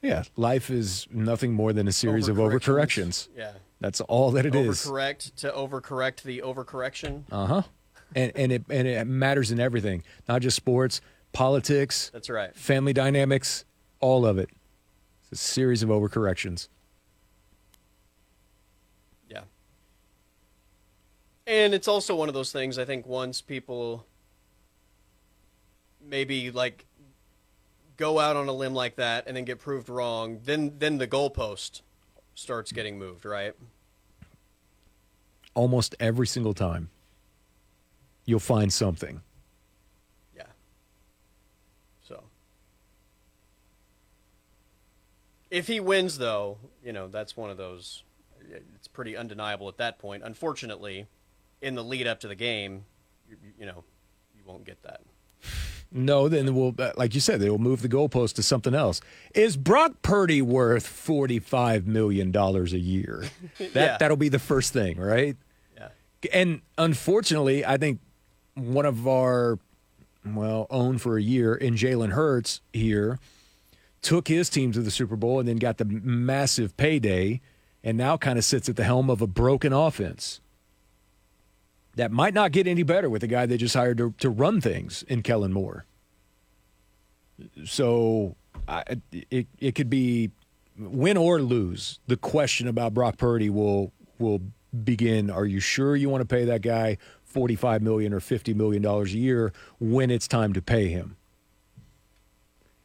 Yeah, 0.00 0.22
life 0.36 0.70
is 0.70 1.06
nothing 1.10 1.52
more 1.52 1.74
than 1.74 1.86
a 1.86 1.92
series 1.92 2.28
of 2.28 2.38
overcorrections. 2.38 3.28
Yeah. 3.36 3.52
That's 3.80 4.00
all 4.00 4.30
that 4.30 4.46
it 4.46 4.54
is. 4.54 4.86
overcorrect 4.86 5.34
to 5.34 5.50
overcorrect 5.50 6.22
the 6.22 6.38
overcorrection. 6.40 7.24
Uh 7.30 7.44
huh. 7.46 7.62
And 8.14 8.32
and 8.34 8.52
it 8.52 8.64
and 8.70 8.88
it 8.88 9.06
matters 9.06 9.52
in 9.52 9.60
everything, 9.60 10.02
not 10.30 10.40
just 10.40 10.56
sports, 10.56 11.02
politics, 11.34 12.08
That's 12.14 12.30
right. 12.30 12.56
family 12.56 12.94
dynamics, 12.94 13.66
all 14.00 14.24
of 14.24 14.38
it. 14.38 14.48
It's 15.24 15.32
a 15.32 15.36
series 15.44 15.82
of 15.82 15.90
overcorrections. 15.90 16.68
Yeah. 19.28 19.42
And 21.46 21.74
it's 21.74 21.86
also 21.86 22.16
one 22.16 22.28
of 22.28 22.34
those 22.34 22.50
things 22.50 22.78
I 22.78 22.86
think 22.86 23.06
once 23.06 23.42
people 23.42 24.06
maybe 26.06 26.50
like 26.50 26.86
go 27.96 28.18
out 28.18 28.36
on 28.36 28.48
a 28.48 28.52
limb 28.52 28.74
like 28.74 28.96
that 28.96 29.26
and 29.26 29.36
then 29.36 29.44
get 29.44 29.58
proved 29.58 29.88
wrong, 29.88 30.40
then 30.44 30.74
then 30.78 30.98
the 30.98 31.06
goalpost 31.06 31.82
starts 32.34 32.72
getting 32.72 32.98
moved, 32.98 33.24
right? 33.24 33.54
Almost 35.54 35.94
every 36.00 36.26
single 36.26 36.54
time, 36.54 36.90
you'll 38.24 38.40
find 38.40 38.72
something. 38.72 39.22
Yeah. 40.36 40.42
So 42.02 42.24
if 45.50 45.68
he 45.68 45.78
wins 45.78 46.18
though, 46.18 46.58
you 46.84 46.92
know, 46.92 47.08
that's 47.08 47.36
one 47.36 47.50
of 47.50 47.56
those 47.56 48.02
it's 48.74 48.88
pretty 48.88 49.16
undeniable 49.16 49.68
at 49.68 49.78
that 49.78 49.98
point. 49.98 50.22
Unfortunately, 50.24 51.06
in 51.62 51.74
the 51.74 51.84
lead 51.84 52.06
up 52.06 52.20
to 52.20 52.28
the 52.28 52.34
game, 52.34 52.84
you, 53.28 53.36
you 53.58 53.66
know, 53.66 53.84
you 54.36 54.42
won't 54.44 54.64
get 54.64 54.82
that. 54.82 55.00
No, 55.96 56.28
then 56.28 56.52
we'll, 56.56 56.74
uh, 56.76 56.90
like 56.96 57.14
you 57.14 57.20
said, 57.20 57.38
they 57.40 57.48
will 57.48 57.58
move 57.58 57.80
the 57.80 57.88
goalpost 57.88 58.34
to 58.34 58.42
something 58.42 58.74
else. 58.74 59.00
Is 59.32 59.56
Brock 59.56 60.02
Purdy 60.02 60.42
worth 60.42 60.84
forty-five 60.86 61.86
million 61.86 62.32
dollars 62.32 62.72
a 62.72 62.78
year? 62.80 63.24
That 63.58 63.74
Yeah. 63.74 63.96
that'll 63.98 64.16
be 64.16 64.28
the 64.28 64.40
first 64.40 64.72
thing, 64.72 64.98
right? 64.98 65.36
Yeah. 65.76 65.88
And 66.32 66.62
unfortunately, 66.76 67.64
I 67.64 67.76
think 67.76 68.00
one 68.54 68.86
of 68.86 69.06
our 69.06 69.58
well 70.26 70.66
owned 70.68 71.00
for 71.00 71.16
a 71.16 71.22
year 71.22 71.54
in 71.54 71.74
Jalen 71.74 72.10
Hurts 72.10 72.60
here 72.72 73.18
took 74.02 74.26
his 74.28 74.50
team 74.50 74.72
to 74.72 74.80
the 74.80 74.90
Super 74.90 75.16
Bowl 75.16 75.38
and 75.38 75.48
then 75.48 75.56
got 75.58 75.78
the 75.78 75.84
massive 75.84 76.76
payday, 76.76 77.40
and 77.84 77.96
now 77.96 78.16
kind 78.16 78.36
of 78.38 78.44
sits 78.44 78.68
at 78.68 78.74
the 78.76 78.84
helm 78.84 79.08
of 79.10 79.22
a 79.22 79.26
broken 79.28 79.72
offense 79.72 80.40
that 81.96 82.10
might 82.10 82.34
not 82.34 82.52
get 82.52 82.66
any 82.66 82.82
better 82.82 83.08
with 83.08 83.20
the 83.20 83.26
guy 83.26 83.46
they 83.46 83.56
just 83.56 83.74
hired 83.74 83.98
to, 83.98 84.14
to 84.18 84.30
run 84.30 84.60
things 84.60 85.04
in 85.08 85.22
Kellen 85.22 85.52
Moore. 85.52 85.84
So 87.64 88.36
I, 88.68 88.84
it 89.30 89.48
it 89.58 89.74
could 89.74 89.90
be 89.90 90.30
win 90.78 91.16
or 91.16 91.40
lose. 91.40 91.98
The 92.06 92.16
question 92.16 92.68
about 92.68 92.94
Brock 92.94 93.16
Purdy 93.16 93.50
will 93.50 93.92
will 94.18 94.40
begin. 94.84 95.30
Are 95.30 95.44
you 95.46 95.60
sure 95.60 95.96
you 95.96 96.08
want 96.08 96.20
to 96.22 96.26
pay 96.26 96.44
that 96.44 96.62
guy 96.62 96.98
forty 97.22 97.56
five 97.56 97.82
million 97.82 98.12
or 98.12 98.20
fifty 98.20 98.54
million 98.54 98.82
dollars 98.82 99.14
a 99.14 99.18
year 99.18 99.52
when 99.78 100.10
it's 100.10 100.28
time 100.28 100.52
to 100.52 100.62
pay 100.62 100.88
him? 100.88 101.16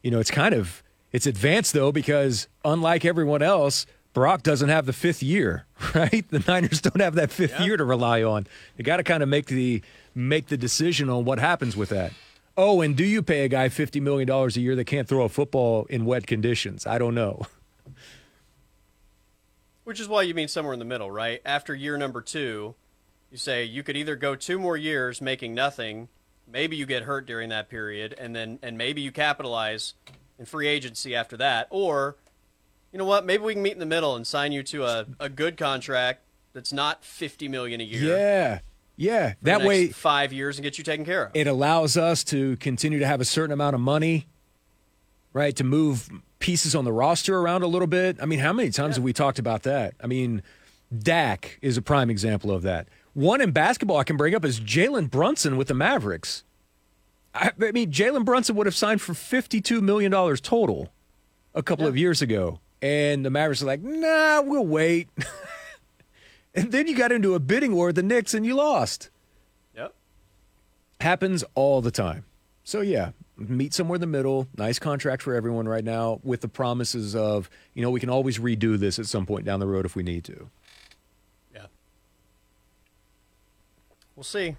You 0.04 0.12
know, 0.12 0.20
it's 0.20 0.32
kind 0.32 0.56
of 0.56 0.84
it's 1.12 1.28
advanced 1.28 1.74
though 1.74 1.92
because 1.92 2.48
unlike 2.66 3.06
everyone 3.06 3.42
else, 3.42 3.86
Brock 4.14 4.44
doesn't 4.44 4.70
have 4.70 4.86
the 4.86 4.94
fifth 4.94 5.22
year, 5.22 5.66
right? 5.96 6.26
The 6.30 6.44
Niners 6.48 6.82
don't 6.82 7.02
have 7.02 7.16
that 7.16 7.32
fifth 7.32 7.52
Yeah. 7.60 7.66
year 7.66 7.78
to 7.78 7.84
rely 7.84 8.24
on. 8.24 8.48
You 8.78 8.84
got 8.84 8.98
to 8.98 9.04
kind 9.04 9.24
of 9.24 9.30
make 9.30 9.48
the 9.48 9.82
make 10.16 10.48
the 10.48 10.58
decision 10.58 11.10
on 11.10 11.26
what 11.26 11.40
happens 11.40 11.76
with 11.78 11.90
that. 11.90 12.12
Oh, 12.58 12.82
and 12.82 12.96
do 12.96 13.06
you 13.06 13.22
pay 13.22 13.46
a 13.46 13.48
guy 13.48 13.70
fifty 13.70 14.00
million 14.00 14.28
dollars 14.28 14.58
a 14.58 14.62
year 14.62 14.76
that 14.76 14.86
can't 14.86 15.08
throw 15.08 15.24
a 15.24 15.30
football 15.30 15.86
in 15.86 16.06
wet 16.06 16.28
conditions? 16.28 16.86
I 16.86 16.98
don't 16.98 17.16
know. 17.16 17.46
Which 19.84 20.00
is 20.00 20.08
why 20.08 20.24
you 20.24 20.34
mean 20.34 20.48
somewhere 20.48 20.74
in 20.74 20.80
the 20.80 20.86
middle, 20.86 21.10
right? 21.10 21.42
After 21.46 21.74
year 21.74 21.98
number 21.98 22.22
two, 22.22 22.76
you 23.32 23.38
say 23.38 23.64
you 23.64 23.82
could 23.82 23.98
either 23.98 24.16
go 24.16 24.36
two 24.36 24.60
more 24.60 24.78
years 24.78 25.22
making 25.22 25.56
nothing, 25.56 26.10
maybe 26.52 26.76
you 26.76 26.86
get 26.86 27.04
hurt 27.04 27.26
during 27.26 27.50
that 27.50 27.70
period, 27.70 28.14
and 28.18 28.36
then 28.36 28.60
and 28.62 28.78
maybe 28.78 29.02
you 29.02 29.12
capitalize 29.12 29.94
in 30.38 30.46
free 30.46 30.68
agency 30.68 31.16
after 31.16 31.38
that, 31.38 31.68
or 31.70 32.18
you 32.92 33.00
know 33.00 33.06
what? 33.06 33.26
Maybe 33.26 33.44
we 33.44 33.54
can 33.54 33.62
meet 33.62 33.74
in 33.74 33.80
the 33.80 33.86
middle 33.86 34.16
and 34.16 34.26
sign 34.26 34.52
you 34.52 34.64
to 34.64 34.86
a, 34.86 35.06
a 35.20 35.30
good 35.30 35.58
contract 35.58 36.22
that's 36.54 36.74
not 36.74 37.04
fifty 37.04 37.48
million 37.48 37.82
a 37.82 37.84
year. 37.84 38.18
Yeah, 38.18 38.60
yeah. 38.96 39.34
That 39.44 39.62
way, 39.64 39.88
five 39.88 40.34
years 40.34 40.58
and 40.58 40.64
get 40.64 40.78
you 40.78 40.84
taken 40.84 41.06
care 41.06 41.26
of. 41.26 41.32
it 41.36 41.48
allows 41.48 41.98
us 41.98 42.24
to 42.26 42.58
continue 42.58 43.00
to 43.00 43.08
have 43.08 43.22
a 43.22 43.26
certain 43.26 43.52
amount 43.52 43.76
of 43.76 43.82
money, 43.82 44.28
right? 45.34 45.56
To 45.56 45.64
move 45.64 46.10
pieces 46.40 46.74
on 46.74 46.86
the 46.86 46.92
roster 46.94 47.38
around 47.38 47.64
a 47.64 47.68
little 47.68 47.88
bit. 47.88 48.18
I 48.22 48.26
mean, 48.26 48.40
how 48.40 48.54
many 48.54 48.70
times 48.72 48.96
have 48.96 49.04
we 49.04 49.14
talked 49.14 49.40
about 49.40 49.64
that? 49.64 49.94
I 50.02 50.08
mean, 50.08 50.42
Dak 50.98 51.60
is 51.62 51.78
a 51.78 51.82
prime 51.82 52.10
example 52.10 52.52
of 52.52 52.64
that. 52.64 52.88
One 53.14 53.42
in 53.42 53.52
basketball 53.52 53.98
I 53.98 54.04
can 54.04 54.18
bring 54.18 54.34
up 54.34 54.46
is 54.46 54.60
Jalen 54.60 55.12
Brunson 55.12 55.58
with 55.58 55.68
the 55.68 55.74
Mavericks. 55.74 56.44
I, 57.34 57.52
I 57.62 57.72
mean, 57.72 57.92
Jalen 57.92 58.26
Brunson 58.26 58.56
would 58.56 58.66
have 58.66 58.76
signed 58.76 59.02
for 59.02 59.14
$52 59.14 59.82
million 59.82 60.12
total 60.38 60.90
a 61.54 61.62
couple 61.62 61.86
of 61.86 61.98
years 61.98 62.22
ago. 62.22 62.60
And 62.82 63.26
the 63.26 63.30
Mavericks 63.30 63.62
are 63.62 63.66
like, 63.66 63.82
nah, 63.82 64.42
we'll 64.42 64.66
wait. 64.66 65.10
and 66.56 66.72
then 66.72 66.88
you 66.88 66.96
got 66.96 67.12
into 67.12 67.36
a 67.36 67.40
bidding 67.40 67.74
war 67.76 67.88
with 67.88 67.96
the 67.96 68.04
Knicks 68.04 68.34
and 68.34 68.46
you 68.46 68.56
lost 68.56 69.10
Yep. 69.76 69.94
happens 71.02 71.44
all 71.56 71.82
the 71.82 71.92
time. 71.92 72.24
So 72.64 72.82
yeah, 72.82 73.12
meet 73.36 73.74
somewhere 73.74 73.96
in 73.96 74.02
the 74.02 74.08
middle. 74.08 74.48
Nice 74.58 74.80
contract 74.80 75.22
for 75.24 75.34
everyone 75.34 75.68
right 75.68 75.84
now, 75.84 76.20
with 76.24 76.42
the 76.42 76.48
promises 76.48 77.16
of 77.16 77.50
you 77.74 77.82
know 77.82 77.90
we 77.90 78.00
can 78.00 78.10
always 78.10 78.38
redo 78.38 78.78
this 78.78 79.00
at 79.00 79.08
some 79.08 79.26
point 79.26 79.44
down 79.46 79.60
the 79.60 79.68
road 79.68 79.86
if 79.86 79.96
we 79.96 80.04
need 80.04 80.24
to. 80.26 80.50
Yeah. 81.54 81.66
We'll 84.16 84.24
see. 84.24 84.56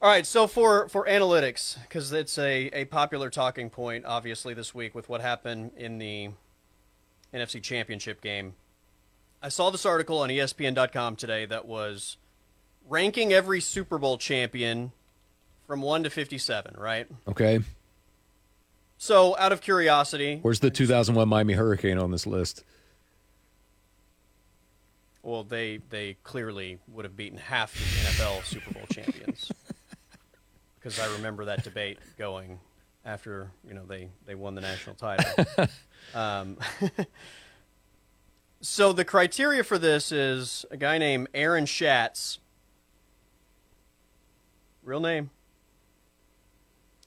All 0.00 0.10
right, 0.10 0.26
so 0.26 0.46
for 0.46 0.88
for 0.88 1.06
analytics, 1.06 1.80
because 1.82 2.12
it's 2.12 2.36
a, 2.38 2.66
a 2.68 2.84
popular 2.84 3.30
talking 3.30 3.70
point, 3.70 4.04
obviously 4.04 4.52
this 4.54 4.74
week 4.74 4.94
with 4.94 5.08
what 5.08 5.20
happened 5.22 5.72
in 5.76 5.98
the 5.98 6.28
NFC 7.34 7.62
Championship 7.62 8.20
game. 8.20 8.54
I 9.42 9.48
saw 9.48 9.70
this 9.70 9.84
article 9.84 10.18
on 10.20 10.30
ESPN.com 10.30 11.16
today 11.16 11.44
that 11.46 11.66
was 11.66 12.16
ranking 12.88 13.32
every 13.32 13.60
Super 13.60 13.98
Bowl 13.98 14.16
champion 14.16 14.92
from 15.66 15.82
one 15.82 16.02
to 16.04 16.10
fifty-seven. 16.10 16.76
Right. 16.78 17.06
Okay, 17.28 17.60
So, 18.96 19.36
out 19.38 19.52
of 19.52 19.60
curiosity, 19.60 20.38
where's 20.42 20.60
the 20.60 20.70
2001 20.70 21.28
Miami 21.28 21.54
Hurricane 21.54 21.98
on 21.98 22.10
this 22.10 22.26
list? 22.26 22.64
Well, 25.22 25.42
they 25.42 25.80
they 25.90 26.16
clearly 26.22 26.78
would 26.88 27.04
have 27.04 27.16
beaten 27.16 27.38
half 27.38 27.72
the 27.74 27.80
NFL 28.24 28.44
Super 28.44 28.72
Bowl 28.72 28.86
champions. 28.90 29.50
Because 30.78 31.00
I 31.00 31.10
remember 31.14 31.46
that 31.46 31.64
debate 31.64 31.96
going 32.18 32.60
after 33.04 33.50
you 33.66 33.74
know 33.74 33.84
they 33.86 34.08
they 34.26 34.34
won 34.34 34.54
the 34.54 34.60
national 34.60 34.96
title. 34.96 35.46
um, 36.14 36.56
so 38.60 38.92
the 38.92 39.04
criteria 39.04 39.64
for 39.64 39.78
this 39.78 40.12
is 40.12 40.64
a 40.70 40.76
guy 40.76 40.98
named 40.98 41.28
Aaron 41.34 41.66
Schatz 41.66 42.38
Real 44.84 45.00
name. 45.00 45.30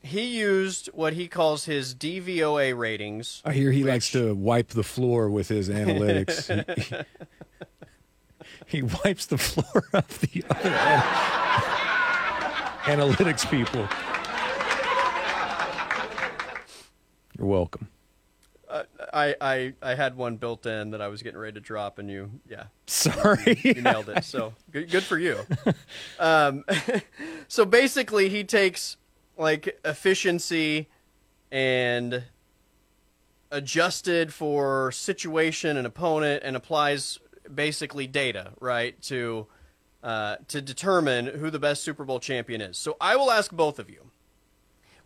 He 0.01 0.38
used 0.39 0.88
what 0.94 1.13
he 1.13 1.27
calls 1.27 1.66
his 1.66 1.94
DVOA 1.94 2.75
ratings. 2.75 3.42
I 3.46 3.54
hear 3.54 3.72
he 3.72 3.84
Which- 3.84 3.92
likes 3.92 4.12
to 4.12 4.34
wipe 4.34 4.70
the 4.70 4.84
floor 4.84 5.30
with 5.30 5.48
his 5.48 5.70
analytics. 5.70 7.06
he, 8.66 8.77
he 8.77 8.82
wipes 8.82 9.27
the 9.27 9.38
floor 9.38 9.84
of 9.94 10.20
the 10.22 10.44
other 10.50 10.72
analytics 12.86 13.50
people. 13.50 13.88
You're 17.38 17.48
welcome. 17.48 17.88
I, 19.13 19.36
I, 19.39 19.74
I 19.82 19.96
had 19.96 20.17
one 20.17 20.36
built 20.36 20.65
in 20.65 20.91
that 20.91 21.01
I 21.01 21.08
was 21.08 21.24
getting 21.24 21.39
ready 21.39 21.53
to 21.53 21.62
drop, 21.62 22.00
and 22.00 22.10
you, 22.10 22.32
yeah, 22.50 22.65
Sorry. 22.86 23.60
you 23.63 23.82
nailed 23.82 24.10
it. 24.10 24.25
So 24.25 24.53
good, 24.72 24.89
good 24.89 25.03
for 25.03 25.17
you. 25.17 25.39
Um, 26.20 26.65
so 27.48 27.63
basically, 27.63 28.27
he 28.29 28.44
takes 28.44 28.98
like 29.38 29.79
efficiency 29.86 30.88
and 31.51 32.24
adjusted 33.51 34.34
for 34.34 34.91
situation 34.91 35.77
and 35.77 35.86
opponent, 35.88 36.44
and 36.44 36.56
applies 36.56 37.20
basically 37.53 38.08
data 38.08 38.51
right 38.60 39.00
to 39.03 39.48
uh, 40.03 40.38
to 40.48 40.62
determine 40.62 41.27
who 41.27 41.50
the 41.50 41.60
best 41.60 41.84
Super 41.84 42.03
Bowl 42.03 42.20
champion 42.20 42.62
is. 42.62 42.77
So 42.77 42.98
I 43.00 43.15
will 43.15 43.32
ask 43.32 43.51
both 43.51 43.79
of 43.79 43.89
you. 43.89 44.07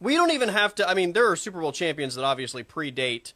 We 0.01 0.15
don't 0.15 0.31
even 0.31 0.49
have 0.49 0.75
to. 0.75 0.89
I 0.89 0.93
mean, 0.95 1.13
there 1.13 1.29
are 1.29 1.35
Super 1.37 1.61
Bowl 1.61 1.71
champions 1.71 2.15
that 2.15 2.25
obviously 2.25 2.63
predate 2.63 3.31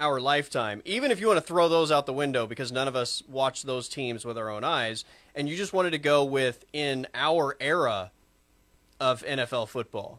our 0.00 0.20
lifetime. 0.20 0.82
Even 0.84 1.10
if 1.10 1.20
you 1.20 1.28
want 1.28 1.38
to 1.38 1.46
throw 1.46 1.68
those 1.68 1.90
out 1.92 2.06
the 2.06 2.12
window 2.12 2.46
because 2.46 2.70
none 2.72 2.88
of 2.88 2.94
us 2.96 3.22
watched 3.28 3.64
those 3.66 3.88
teams 3.88 4.24
with 4.24 4.36
our 4.36 4.50
own 4.50 4.64
eyes, 4.64 5.04
and 5.34 5.48
you 5.48 5.56
just 5.56 5.72
wanted 5.72 5.90
to 5.90 5.98
go 5.98 6.24
with 6.24 6.64
in 6.72 7.06
our 7.14 7.56
era 7.60 8.10
of 9.00 9.22
NFL 9.24 9.68
football, 9.68 10.18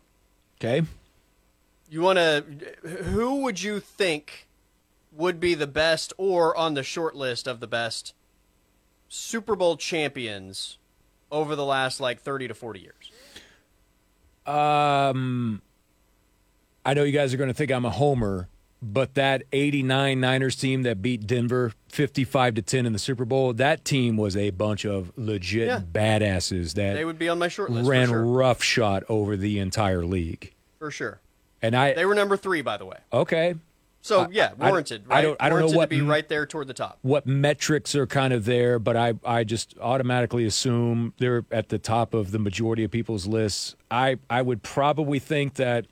Okay. 0.61 0.87
you 1.89 2.01
want 2.01 2.17
to. 2.17 2.43
Who 3.03 3.41
would 3.43 3.61
you 3.61 3.79
think 3.81 4.47
would 5.11 5.39
be 5.39 5.53
the 5.53 5.67
best 5.67 6.13
or 6.17 6.55
on 6.55 6.75
the 6.75 6.83
short 6.83 7.13
list 7.15 7.45
of 7.47 7.59
the 7.59 7.67
best 7.67 8.13
Super 9.09 9.55
Bowl 9.55 9.75
champions 9.75 10.77
over 11.31 11.55
the 11.57 11.65
last 11.65 11.99
like 11.99 12.21
30 12.21 12.47
to 12.49 12.53
40 12.53 12.79
years? 12.79 13.11
Um, 14.45 15.61
I 16.85 16.93
know 16.93 17.03
you 17.03 17.11
guys 17.11 17.33
are 17.33 17.37
going 17.37 17.49
to 17.49 17.53
think 17.53 17.71
I'm 17.71 17.85
a 17.85 17.89
homer, 17.89 18.47
but 18.81 19.15
that 19.15 19.43
89 19.51 20.19
Niners 20.19 20.55
team 20.55 20.83
that 20.83 21.01
beat 21.01 21.27
Denver 21.27 21.73
55 21.89 22.55
to 22.55 22.61
10 22.61 22.85
in 22.85 22.93
the 22.93 22.99
Super 22.99 23.25
Bowl, 23.25 23.53
that 23.53 23.83
team 23.83 24.15
was 24.17 24.37
a 24.37 24.49
bunch 24.51 24.85
of 24.85 25.11
legit 25.17 25.67
Yeah. 25.67 25.81
badasses 25.81 26.73
that 26.75 26.93
They 26.93 27.05
would 27.05 27.19
be 27.19 27.27
on 27.29 27.39
my 27.39 27.47
short 27.49 27.71
list 27.71 27.89
ran 27.89 28.07
sure. 28.07 28.23
roughshod 28.25 29.03
over 29.09 29.35
the 29.35 29.59
entire 29.59 30.05
league. 30.05 30.53
For 30.79 30.91
sure. 30.91 31.19
And 31.61 31.75
I 31.75 31.93
They 31.93 32.05
were 32.05 32.15
number 32.15 32.37
three, 32.37 32.61
by 32.61 32.77
the 32.77 32.85
way. 32.85 32.97
okay, 33.11 33.55
So 34.01 34.21
I- 34.21 34.27
yeah, 34.31 34.51
I- 34.57 34.69
warranted. 34.69 35.03
I 35.09 35.15
Right? 35.15 35.21
don't- 35.23 35.37
I 35.41 35.49
don't 35.49 35.59
know 35.59 35.77
what 35.77 35.89
to 35.89 35.95
be 35.97 36.01
right 36.01 36.27
there 36.29 36.45
toward 36.45 36.67
the 36.69 36.73
top. 36.73 36.99
what 37.01 37.27
metrics 37.27 37.93
are 37.95 38.07
kind 38.07 38.31
of 38.31 38.45
there, 38.45 38.79
but 38.79 38.95
I, 38.95 39.15
I 39.25 39.43
just 39.43 39.75
automatically 39.81 40.45
assume 40.45 41.13
they're 41.17 41.43
at 41.51 41.67
the 41.67 41.77
top 41.79 42.13
of 42.13 42.31
the 42.31 42.39
majority 42.39 42.85
of 42.85 42.91
people's 42.91 43.27
lists. 43.27 43.75
I, 43.91 44.15
I 44.29 44.41
would 44.41 44.63
probably 44.63 45.19
think 45.19 45.55
that 45.55 45.85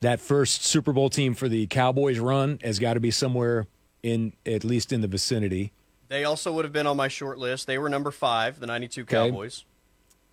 that 0.00 0.20
first 0.20 0.64
Super 0.64 0.92
Bowl 0.92 1.10
team 1.10 1.34
for 1.34 1.48
the 1.48 1.66
Cowboys 1.66 2.18
run 2.18 2.58
has 2.62 2.78
got 2.78 2.94
to 2.94 3.00
be 3.00 3.10
somewhere 3.10 3.66
in 4.02 4.32
at 4.46 4.64
least 4.64 4.92
in 4.92 5.00
the 5.02 5.08
vicinity. 5.08 5.72
They 6.08 6.24
also 6.24 6.52
would 6.52 6.64
have 6.64 6.72
been 6.72 6.86
on 6.86 6.96
my 6.96 7.08
short 7.08 7.38
list. 7.38 7.66
They 7.66 7.78
were 7.78 7.88
number 7.88 8.10
five, 8.10 8.58
the 8.60 8.66
'92 8.66 9.04
Cowboys. 9.04 9.64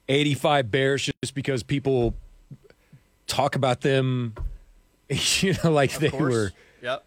85 0.09 0.71
Bears 0.71 1.09
just 1.21 1.35
because 1.35 1.63
people 1.63 2.13
talk 3.27 3.55
about 3.55 3.81
them, 3.81 4.33
you 5.09 5.53
know, 5.63 5.71
like 5.71 5.93
Of 5.95 5.99
they 5.99 6.09
course. 6.09 6.33
were 6.33 6.51
Yep. 6.81 7.05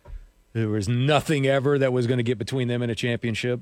there 0.52 0.68
was 0.68 0.88
nothing 0.88 1.46
ever 1.46 1.78
that 1.78 1.92
was 1.92 2.06
going 2.06 2.18
to 2.18 2.22
get 2.24 2.36
between 2.38 2.68
them 2.68 2.82
and 2.82 2.92
a 2.92 2.94
championship. 2.94 3.60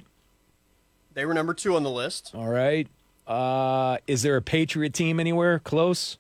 They 1.15 1.25
were 1.25 1.35
number 1.35 1.55
two 1.55 1.77
on 1.77 1.85
the 1.85 1.91
list. 1.91 2.33
All 2.35 2.49
right. 2.49 2.89
Uh, 3.27 3.99
is 4.07 4.23
there 4.23 4.37
a 4.37 4.43
Patriot 4.43 4.93
team 4.95 5.21
anywhere 5.21 5.59
close? 5.61 6.19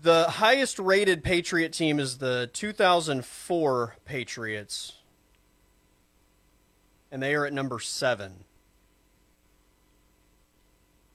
The 0.00 0.30
highest 0.30 0.78
rated 0.78 1.24
Patriot 1.24 1.72
team 1.72 1.98
is 1.98 2.18
the 2.18 2.48
2004 2.52 3.96
Patriots, 4.04 4.92
and 7.10 7.20
they 7.20 7.34
are 7.34 7.44
at 7.44 7.52
number 7.52 7.80
seven. 7.80 8.44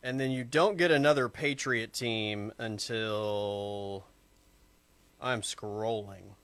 And 0.01 0.19
then 0.19 0.31
you 0.31 0.43
don't 0.43 0.75
get 0.77 0.91
another 0.91 1.29
Patriot 1.29 1.93
team 1.93 2.51
until 2.57 4.05
I'm 5.21 5.41
scrolling. 5.41 6.35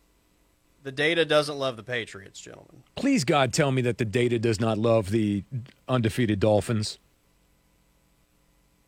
The 0.81 0.93
data 0.93 1.25
doesn't 1.25 1.57
love 1.57 1.75
the 1.75 1.83
Patriots, 1.83 2.39
gentlemen. 2.39 2.83
Please, 2.95 3.25
God, 3.25 3.51
tell 3.51 3.73
me 3.73 3.81
that 3.81 3.97
the 3.97 4.05
data 4.05 4.39
does 4.39 4.61
not 4.61 4.77
love 4.77 5.09
the 5.09 5.43
undefeated 5.89 6.39
Dolphins. 6.39 6.99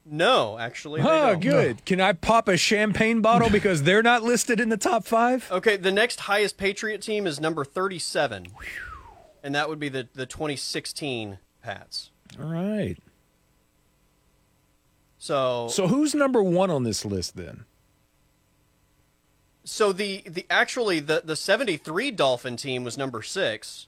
No, 0.05 0.57
actually. 0.57 1.01
they 1.01 1.07
Oh, 1.07 1.31
don't. 1.33 1.39
good. 1.41 1.85
Can 1.85 2.01
I 2.01 2.13
pop 2.13 2.47
a 2.47 2.57
champagne 2.57 3.21
bottle 3.21 3.49
because 3.51 3.83
they're 3.83 4.01
not 4.03 4.23
listed 4.23 4.59
in 4.59 4.69
the 4.69 4.77
top 4.77 5.05
five? 5.05 5.47
Okay, 5.51 5.77
the 5.77 5.91
next 5.91 6.21
highest 6.21 6.57
Patriot 6.57 7.01
team 7.01 7.27
is 7.27 7.39
number 7.39 7.63
37. 7.63 8.47
And 9.43 9.55
that 9.55 9.69
would 9.69 9.79
be 9.79 9.89
the, 9.89 10.07
the 10.13 10.25
2016 10.25 11.37
Pats. 11.61 12.09
All 12.39 12.47
right. 12.51 12.97
So, 15.19 15.67
so 15.69 15.83
So 15.83 15.87
who's 15.87 16.15
number 16.15 16.41
one 16.41 16.71
on 16.71 16.83
this 16.83 17.05
list 17.05 17.35
then? 17.37 17.65
So 19.63 19.93
the 19.93 20.23
the 20.25 20.45
actually 20.49 20.99
the 20.99 21.21
the 21.23 21.35
73 21.35 22.09
Dolphin 22.11 22.57
team 22.57 22.83
was 22.83 22.97
number 22.97 23.21
6. 23.21 23.87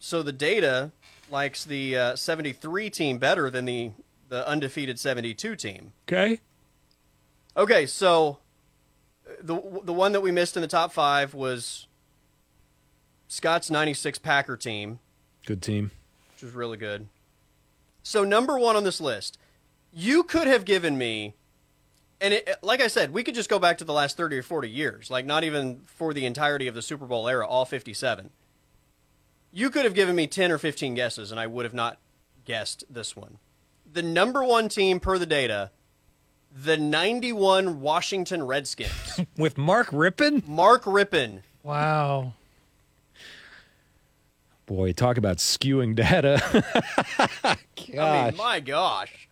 So 0.00 0.22
the 0.24 0.32
data 0.32 0.90
likes 1.30 1.64
the 1.64 1.96
uh, 1.96 2.16
73 2.16 2.90
team 2.90 3.18
better 3.18 3.48
than 3.48 3.64
the 3.64 3.92
the 4.28 4.46
undefeated 4.48 4.98
72 4.98 5.56
team. 5.56 5.92
Okay. 6.08 6.40
Okay, 7.56 7.86
so 7.86 8.38
the 9.40 9.60
the 9.82 9.92
one 9.92 10.12
that 10.12 10.20
we 10.20 10.30
missed 10.30 10.56
in 10.56 10.62
the 10.62 10.68
top 10.68 10.92
5 10.92 11.34
was 11.34 11.86
Scott's 13.26 13.70
96 13.70 14.18
Packer 14.18 14.56
team. 14.56 15.00
Good 15.46 15.62
team. 15.62 15.90
which 16.34 16.42
was 16.42 16.52
really 16.52 16.76
good. 16.76 17.08
So 18.02 18.24
number 18.24 18.58
one 18.58 18.76
on 18.76 18.84
this 18.84 19.00
list, 19.00 19.38
you 19.92 20.22
could 20.22 20.46
have 20.46 20.64
given 20.64 20.96
me, 20.96 21.34
and 22.20 22.34
it, 22.34 22.48
like 22.62 22.80
I 22.80 22.86
said, 22.86 23.12
we 23.12 23.22
could 23.22 23.34
just 23.34 23.50
go 23.50 23.58
back 23.58 23.76
to 23.78 23.84
the 23.84 23.92
last 23.92 24.16
thirty 24.16 24.38
or 24.38 24.42
forty 24.42 24.70
years, 24.70 25.10
like 25.10 25.26
not 25.26 25.44
even 25.44 25.80
for 25.86 26.14
the 26.14 26.26
entirety 26.26 26.68
of 26.68 26.74
the 26.74 26.82
Super 26.82 27.06
Bowl 27.06 27.28
era, 27.28 27.46
all 27.46 27.64
fifty-seven. 27.64 28.30
You 29.52 29.70
could 29.70 29.84
have 29.84 29.94
given 29.94 30.14
me 30.14 30.26
ten 30.26 30.50
or 30.52 30.58
fifteen 30.58 30.94
guesses, 30.94 31.30
and 31.30 31.40
I 31.40 31.46
would 31.46 31.64
have 31.64 31.74
not 31.74 31.98
guessed 32.44 32.84
this 32.88 33.16
one. 33.16 33.38
The 33.92 34.02
number 34.02 34.44
one 34.44 34.68
team 34.68 35.00
per 35.00 35.18
the 35.18 35.26
data, 35.26 35.70
the 36.54 36.76
ninety-one 36.76 37.80
Washington 37.80 38.42
Redskins. 38.44 39.20
With 39.36 39.56
Mark 39.58 39.88
Rypien? 39.88 40.46
Mark 40.46 40.84
Rypien. 40.84 41.42
Wow. 41.62 42.34
Boy, 44.66 44.92
talk 44.92 45.16
about 45.16 45.38
skewing 45.38 45.94
data. 45.94 46.38
I 47.42 47.56
Gosh, 47.94 48.32
mean, 48.32 48.36
my 48.36 48.60
gosh. 48.60 49.28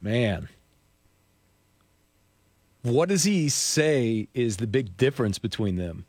man. 0.00 0.48
What 2.82 3.10
does 3.10 3.24
he 3.24 3.50
say 3.50 4.28
is 4.32 4.56
the 4.56 4.66
big 4.66 4.96
difference 4.96 5.38
between 5.38 5.76
them? 5.76 6.06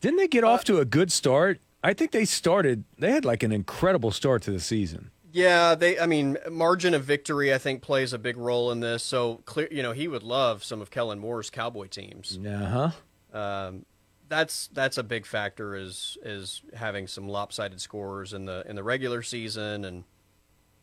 Didn't 0.00 0.18
they 0.18 0.28
get 0.28 0.44
uh, 0.44 0.48
off 0.50 0.64
to 0.64 0.78
a 0.78 0.84
good 0.84 1.10
start? 1.10 1.60
I 1.84 1.92
think 1.92 2.12
they 2.12 2.24
started, 2.24 2.84
they 2.98 3.12
had 3.12 3.24
like 3.26 3.42
an 3.42 3.52
incredible 3.52 4.10
start 4.10 4.42
to 4.42 4.50
the 4.50 4.58
season. 4.58 5.10
Yeah, 5.30 5.74
they. 5.74 5.98
I 5.98 6.06
mean, 6.06 6.38
margin 6.48 6.94
of 6.94 7.02
victory. 7.02 7.52
I 7.52 7.58
think 7.58 7.82
plays 7.82 8.12
a 8.12 8.18
big 8.18 8.36
role 8.36 8.70
in 8.70 8.78
this. 8.78 9.02
So 9.02 9.42
clear, 9.46 9.66
you 9.68 9.82
know, 9.82 9.90
he 9.90 10.06
would 10.06 10.22
love 10.22 10.62
some 10.62 10.80
of 10.80 10.92
Kellen 10.92 11.18
Moore's 11.18 11.50
Cowboy 11.50 11.88
teams. 11.88 12.38
Uh 12.38 12.92
huh. 13.32 13.36
Um, 13.36 13.84
that's 14.28 14.68
that's 14.68 14.96
a 14.96 15.02
big 15.02 15.26
factor. 15.26 15.74
Is 15.74 16.16
is 16.22 16.62
having 16.72 17.08
some 17.08 17.28
lopsided 17.28 17.80
scores 17.80 18.32
in 18.32 18.44
the 18.44 18.64
in 18.68 18.76
the 18.76 18.84
regular 18.84 19.22
season 19.22 19.84
and 19.84 20.04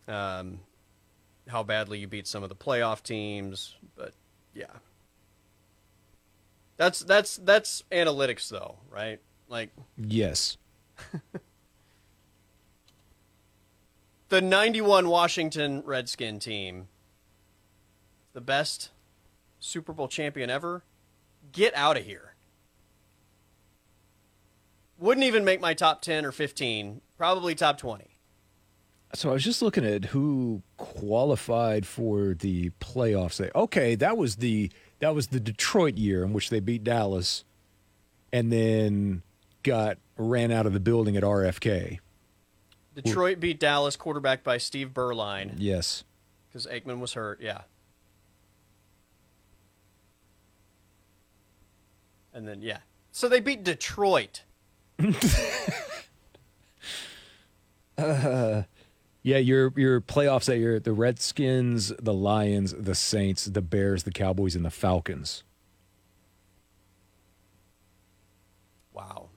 um, 0.09 0.59
how 1.47 1.63
badly 1.63 1.99
you 1.99 2.07
beat 2.07 2.27
some 2.27 2.43
of 2.43 2.49
the 2.49 2.55
playoff 2.55 3.03
teams. 3.03 3.77
But 3.95 4.13
yeah, 4.53 4.65
that's 6.75 6.99
that's 6.99 7.37
that's 7.37 7.83
analytics 7.89 8.49
though, 8.49 8.79
right? 8.89 9.21
Like 9.47 9.69
Yes. 9.95 10.57
the 14.29 14.41
91 14.41 15.07
Washington 15.07 15.83
Redskin 15.85 16.39
team, 16.39 16.87
the 18.33 18.41
best 18.41 18.89
Super 19.59 19.93
Bowl 19.93 20.07
champion 20.07 20.49
ever, 20.49 20.83
get 21.51 21.75
out 21.75 21.97
of 21.97 22.05
here. 22.05 22.33
Wouldn't 24.97 25.25
even 25.25 25.43
make 25.43 25.59
my 25.59 25.73
top 25.73 26.01
10 26.01 26.25
or 26.25 26.31
15, 26.31 27.01
probably 27.17 27.55
top 27.55 27.77
20. 27.77 28.11
So 29.13 29.29
I 29.29 29.33
was 29.33 29.43
just 29.43 29.61
looking 29.61 29.85
at 29.85 30.05
who 30.05 30.61
qualified 30.77 31.85
for 31.85 32.33
the 32.33 32.69
playoffs. 32.79 33.49
Okay, 33.53 33.95
that 33.95 34.15
was 34.15 34.37
the 34.37 34.71
that 34.99 35.13
was 35.13 35.27
the 35.27 35.39
Detroit 35.39 35.97
year 35.97 36.23
in 36.23 36.31
which 36.31 36.49
they 36.49 36.59
beat 36.61 36.83
Dallas, 36.83 37.43
and 38.31 38.51
then 38.53 39.21
got 39.63 39.97
ran 40.21 40.51
out 40.51 40.65
of 40.65 40.73
the 40.73 40.79
building 40.79 41.17
at 41.17 41.23
RFK. 41.23 41.99
Detroit 42.95 43.39
beat 43.39 43.59
Dallas, 43.59 43.95
quarterbacked 43.95 44.43
by 44.43 44.57
Steve 44.57 44.89
Beuerlein, 44.93 45.53
Yes. 45.57 46.03
because 46.49 46.67
Aikman 46.67 46.99
was 46.99 47.13
hurt. 47.13 47.41
Yeah. 47.41 47.61
And 52.33 52.47
then 52.47 52.61
yeah, 52.61 52.79
so 53.11 53.27
they 53.27 53.39
beat 53.39 53.63
Detroit. 53.63 54.43
Yeah, 59.23 59.37
your 59.37 59.71
your 59.75 60.01
playoffs 60.01 60.45
that 60.45 60.57
year, 60.57 60.79
the 60.79 60.93
Redskins, 60.93 61.89
the 62.01 62.13
Lions, 62.13 62.73
the 62.73 62.95
Saints, 62.95 63.45
the 63.45 63.61
Bears, 63.61 64.01
the 64.01 64.11
Cowboys, 64.11 64.55
and 64.55 64.65
the 64.65 64.71
Falcons. 64.71 65.43
Wow. 68.91 69.29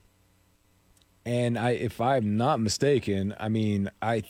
And 1.25 1.57
I, 1.57 1.71
if 1.71 1.99
I'm 1.99 2.37
not 2.37 2.59
mistaken, 2.59 3.33
I 3.39 3.49
mean, 3.49 3.89
I 4.01 4.23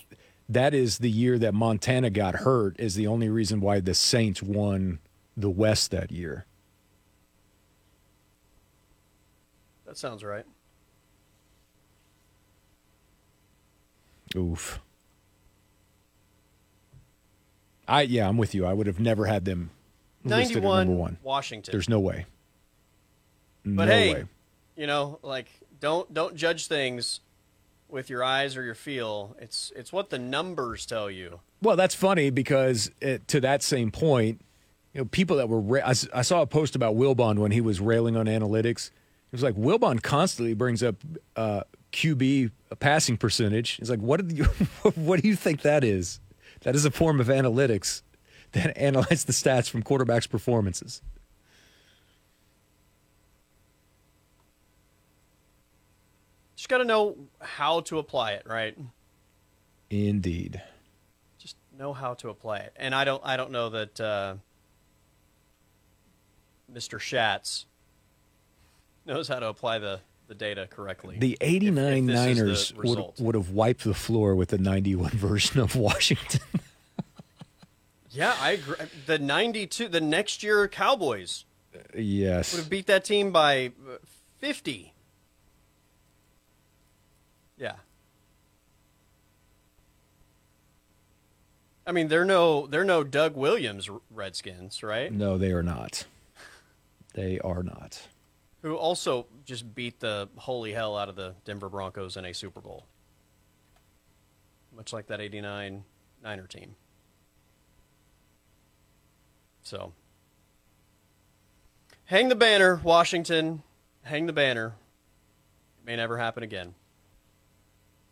that 0.47 0.73
is 0.73 0.99
the 0.99 1.09
year 1.09 1.37
that 1.39 1.53
Montana 1.53 2.09
got 2.09 2.35
hurt. 2.35 2.79
Is 2.79 2.95
the 2.95 3.07
only 3.07 3.29
reason 3.29 3.59
why 3.59 3.79
the 3.81 3.93
Saints 3.93 4.41
won 4.41 4.99
the 5.35 5.49
West 5.49 5.91
that 5.91 6.11
year. 6.11 6.45
That 9.85 9.97
sounds 9.97 10.23
right. 10.23 10.45
Oof. 14.35 14.79
I 17.87 18.01
yeah, 18.01 18.27
I'm 18.27 18.37
with 18.37 18.55
you. 18.55 18.65
I 18.65 18.73
would 18.73 18.87
have 18.87 18.99
never 18.99 19.25
had 19.25 19.45
them 19.45 19.69
number 20.23 20.43
91 20.43 20.97
one. 20.97 21.17
Washington. 21.23 21.71
There's 21.71 21.89
no 21.89 21.99
way. 21.99 22.25
But 23.63 23.85
no 23.85 23.91
hey, 23.91 24.13
way. 24.13 24.25
you 24.75 24.87
know, 24.87 25.19
like 25.21 25.47
don't 25.85 26.11
don't 26.11 26.35
judge 26.35 26.65
things 26.65 27.19
with 27.87 28.09
your 28.09 28.23
eyes 28.23 28.57
or 28.57 28.63
your 28.63 28.73
feel. 28.73 29.35
It's 29.39 29.71
it's 29.75 29.93
what 29.93 30.09
the 30.09 30.17
numbers 30.17 30.83
tell 30.87 31.11
you. 31.11 31.41
Well, 31.61 31.75
that's 31.75 31.93
funny 31.93 32.31
because 32.31 32.89
it, 33.01 33.27
to 33.27 33.39
that 33.41 33.61
same 33.61 33.91
point, 33.91 34.41
you 34.93 35.01
know, 35.01 35.05
people 35.05 35.37
that 35.37 35.47
were 35.47 35.59
ra- 35.59 35.83
I, 35.85 35.93
I 36.11 36.23
saw 36.23 36.41
a 36.41 36.47
post 36.47 36.75
about 36.75 36.95
Wilbon 36.95 37.37
when 37.37 37.51
he 37.51 37.61
was 37.61 37.79
railing 37.79 38.17
on 38.17 38.25
analytics. 38.25 38.87
It 38.87 39.31
was 39.31 39.43
like 39.43 39.53
Wilbon 39.53 40.01
constantly 40.01 40.55
brings 40.55 40.81
up 40.81 40.95
uh, 41.35 41.61
QB 41.91 42.49
passing 42.79 43.15
percentage. 43.15 43.77
It's 43.79 43.91
like, 43.91 43.99
what 43.99 44.27
do 44.27 44.35
you 44.35 44.45
what 44.95 45.21
do 45.21 45.27
you 45.27 45.35
think 45.35 45.61
that 45.61 45.83
is? 45.83 46.19
That 46.61 46.75
is 46.75 46.85
a 46.85 46.91
form 46.91 47.19
of 47.19 47.27
analytics 47.27 48.01
that 48.53 48.75
analyze 48.81 49.25
the 49.25 49.33
stats 49.33 49.69
from 49.69 49.83
quarterbacks' 49.83 50.27
performances. 50.27 51.03
Just 56.55 56.69
got 56.69 56.77
to 56.77 56.85
know 56.85 57.17
how 57.39 57.81
to 57.81 57.99
apply 57.99 58.31
it, 58.33 58.43
right? 58.45 58.77
Indeed. 59.89 60.61
Just 61.37 61.57
know 61.77 61.93
how 61.93 62.13
to 62.15 62.29
apply 62.29 62.59
it. 62.59 62.73
And 62.75 62.95
I 62.95 63.03
don't 63.03 63.21
I 63.25 63.37
don't 63.37 63.51
know 63.51 63.69
that 63.69 63.99
uh, 63.99 64.35
Mr. 66.71 66.99
Schatz 66.99 67.65
knows 69.05 69.27
how 69.27 69.39
to 69.39 69.47
apply 69.47 69.79
the 69.79 69.99
the 70.27 70.35
data 70.35 70.67
correctly. 70.67 71.17
The 71.19 71.37
89 71.39 72.05
this 72.07 72.19
is 72.19 72.25
the 72.25 72.33
Niners 72.43 72.73
would, 72.77 73.05
would 73.19 73.35
have 73.35 73.51
wiped 73.51 73.83
the 73.83 73.93
floor 73.93 74.33
with 74.33 74.49
the 74.49 74.57
91 74.57 75.11
version 75.13 75.59
of 75.59 75.75
Washington. 75.75 76.41
yeah, 78.09 78.35
I 78.39 78.51
agree. 78.53 78.75
The 79.05 79.19
92 79.19 79.87
the 79.87 80.01
next 80.01 80.41
year 80.41 80.67
Cowboys 80.67 81.45
Yes. 81.93 82.53
would 82.53 82.61
have 82.61 82.69
beat 82.69 82.87
that 82.87 83.03
team 83.05 83.31
by 83.31 83.71
uh, 83.87 83.97
50. 84.39 84.93
Yeah. 87.57 87.75
I 91.87 91.91
mean, 91.91 92.07
they're 92.07 92.25
no 92.25 92.67
they're 92.67 92.83
no 92.83 93.03
Doug 93.03 93.35
Williams 93.35 93.89
Redskins, 94.09 94.81
right? 94.81 95.11
No, 95.11 95.37
they 95.37 95.51
are 95.51 95.63
not. 95.63 96.05
They 97.13 97.39
are 97.39 97.63
not. 97.63 98.01
Who 98.61 98.75
also 98.75 99.27
just 99.45 99.75
beat 99.75 99.99
the 99.99 100.27
holy 100.35 100.73
hell 100.73 100.97
out 100.97 101.07
of 101.07 101.15
the 101.15 101.35
Denver 101.45 101.69
Broncos 101.69 102.17
in 102.17 102.25
a 102.25 102.33
Super 102.33 102.59
Bowl. 102.59 102.85
Much 104.75 104.91
like 104.91 105.07
that 105.07 105.21
89 105.21 105.83
Niner 106.23 106.47
team. 106.47 106.75
So, 109.61 109.93
hang 112.05 112.27
the 112.29 112.35
banner, 112.35 112.81
Washington. 112.83 113.63
Hang 114.03 114.25
the 114.25 114.33
banner. 114.33 114.73
It 115.79 115.85
may 115.85 115.95
never 115.95 116.17
happen 116.17 116.43
again. 116.43 116.73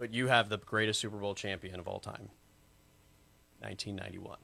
But 0.04 0.13
you 0.13 0.28
have 0.28 0.50
the 0.50 0.58
greatest 0.58 1.00
Super 1.00 1.16
Bowl 1.16 1.34
champion 1.34 1.80
of 1.80 1.88
all 1.88 2.02
time. 2.02 2.28
1991. 3.62 4.38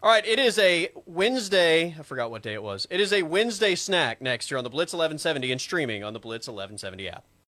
All 0.00 0.08
right, 0.08 0.24
it 0.24 0.38
is 0.38 0.56
a 0.60 0.90
Wednesday. 1.04 1.96
I 1.98 2.02
forgot 2.04 2.30
what 2.30 2.44
day 2.44 2.54
it 2.54 2.62
was. 2.62 2.86
It 2.90 3.00
is 3.00 3.12
a 3.12 3.24
Wednesday 3.24 3.74
snack 3.74 4.22
next 4.22 4.52
year 4.52 4.58
on 4.58 4.62
the 4.62 4.70
Blitz 4.70 4.92
1170 4.92 5.50
and 5.50 5.60
streaming 5.60 6.04
on 6.04 6.12
the 6.12 6.20
Blitz 6.20 6.46
1170 6.46 7.08
app. 7.08 7.24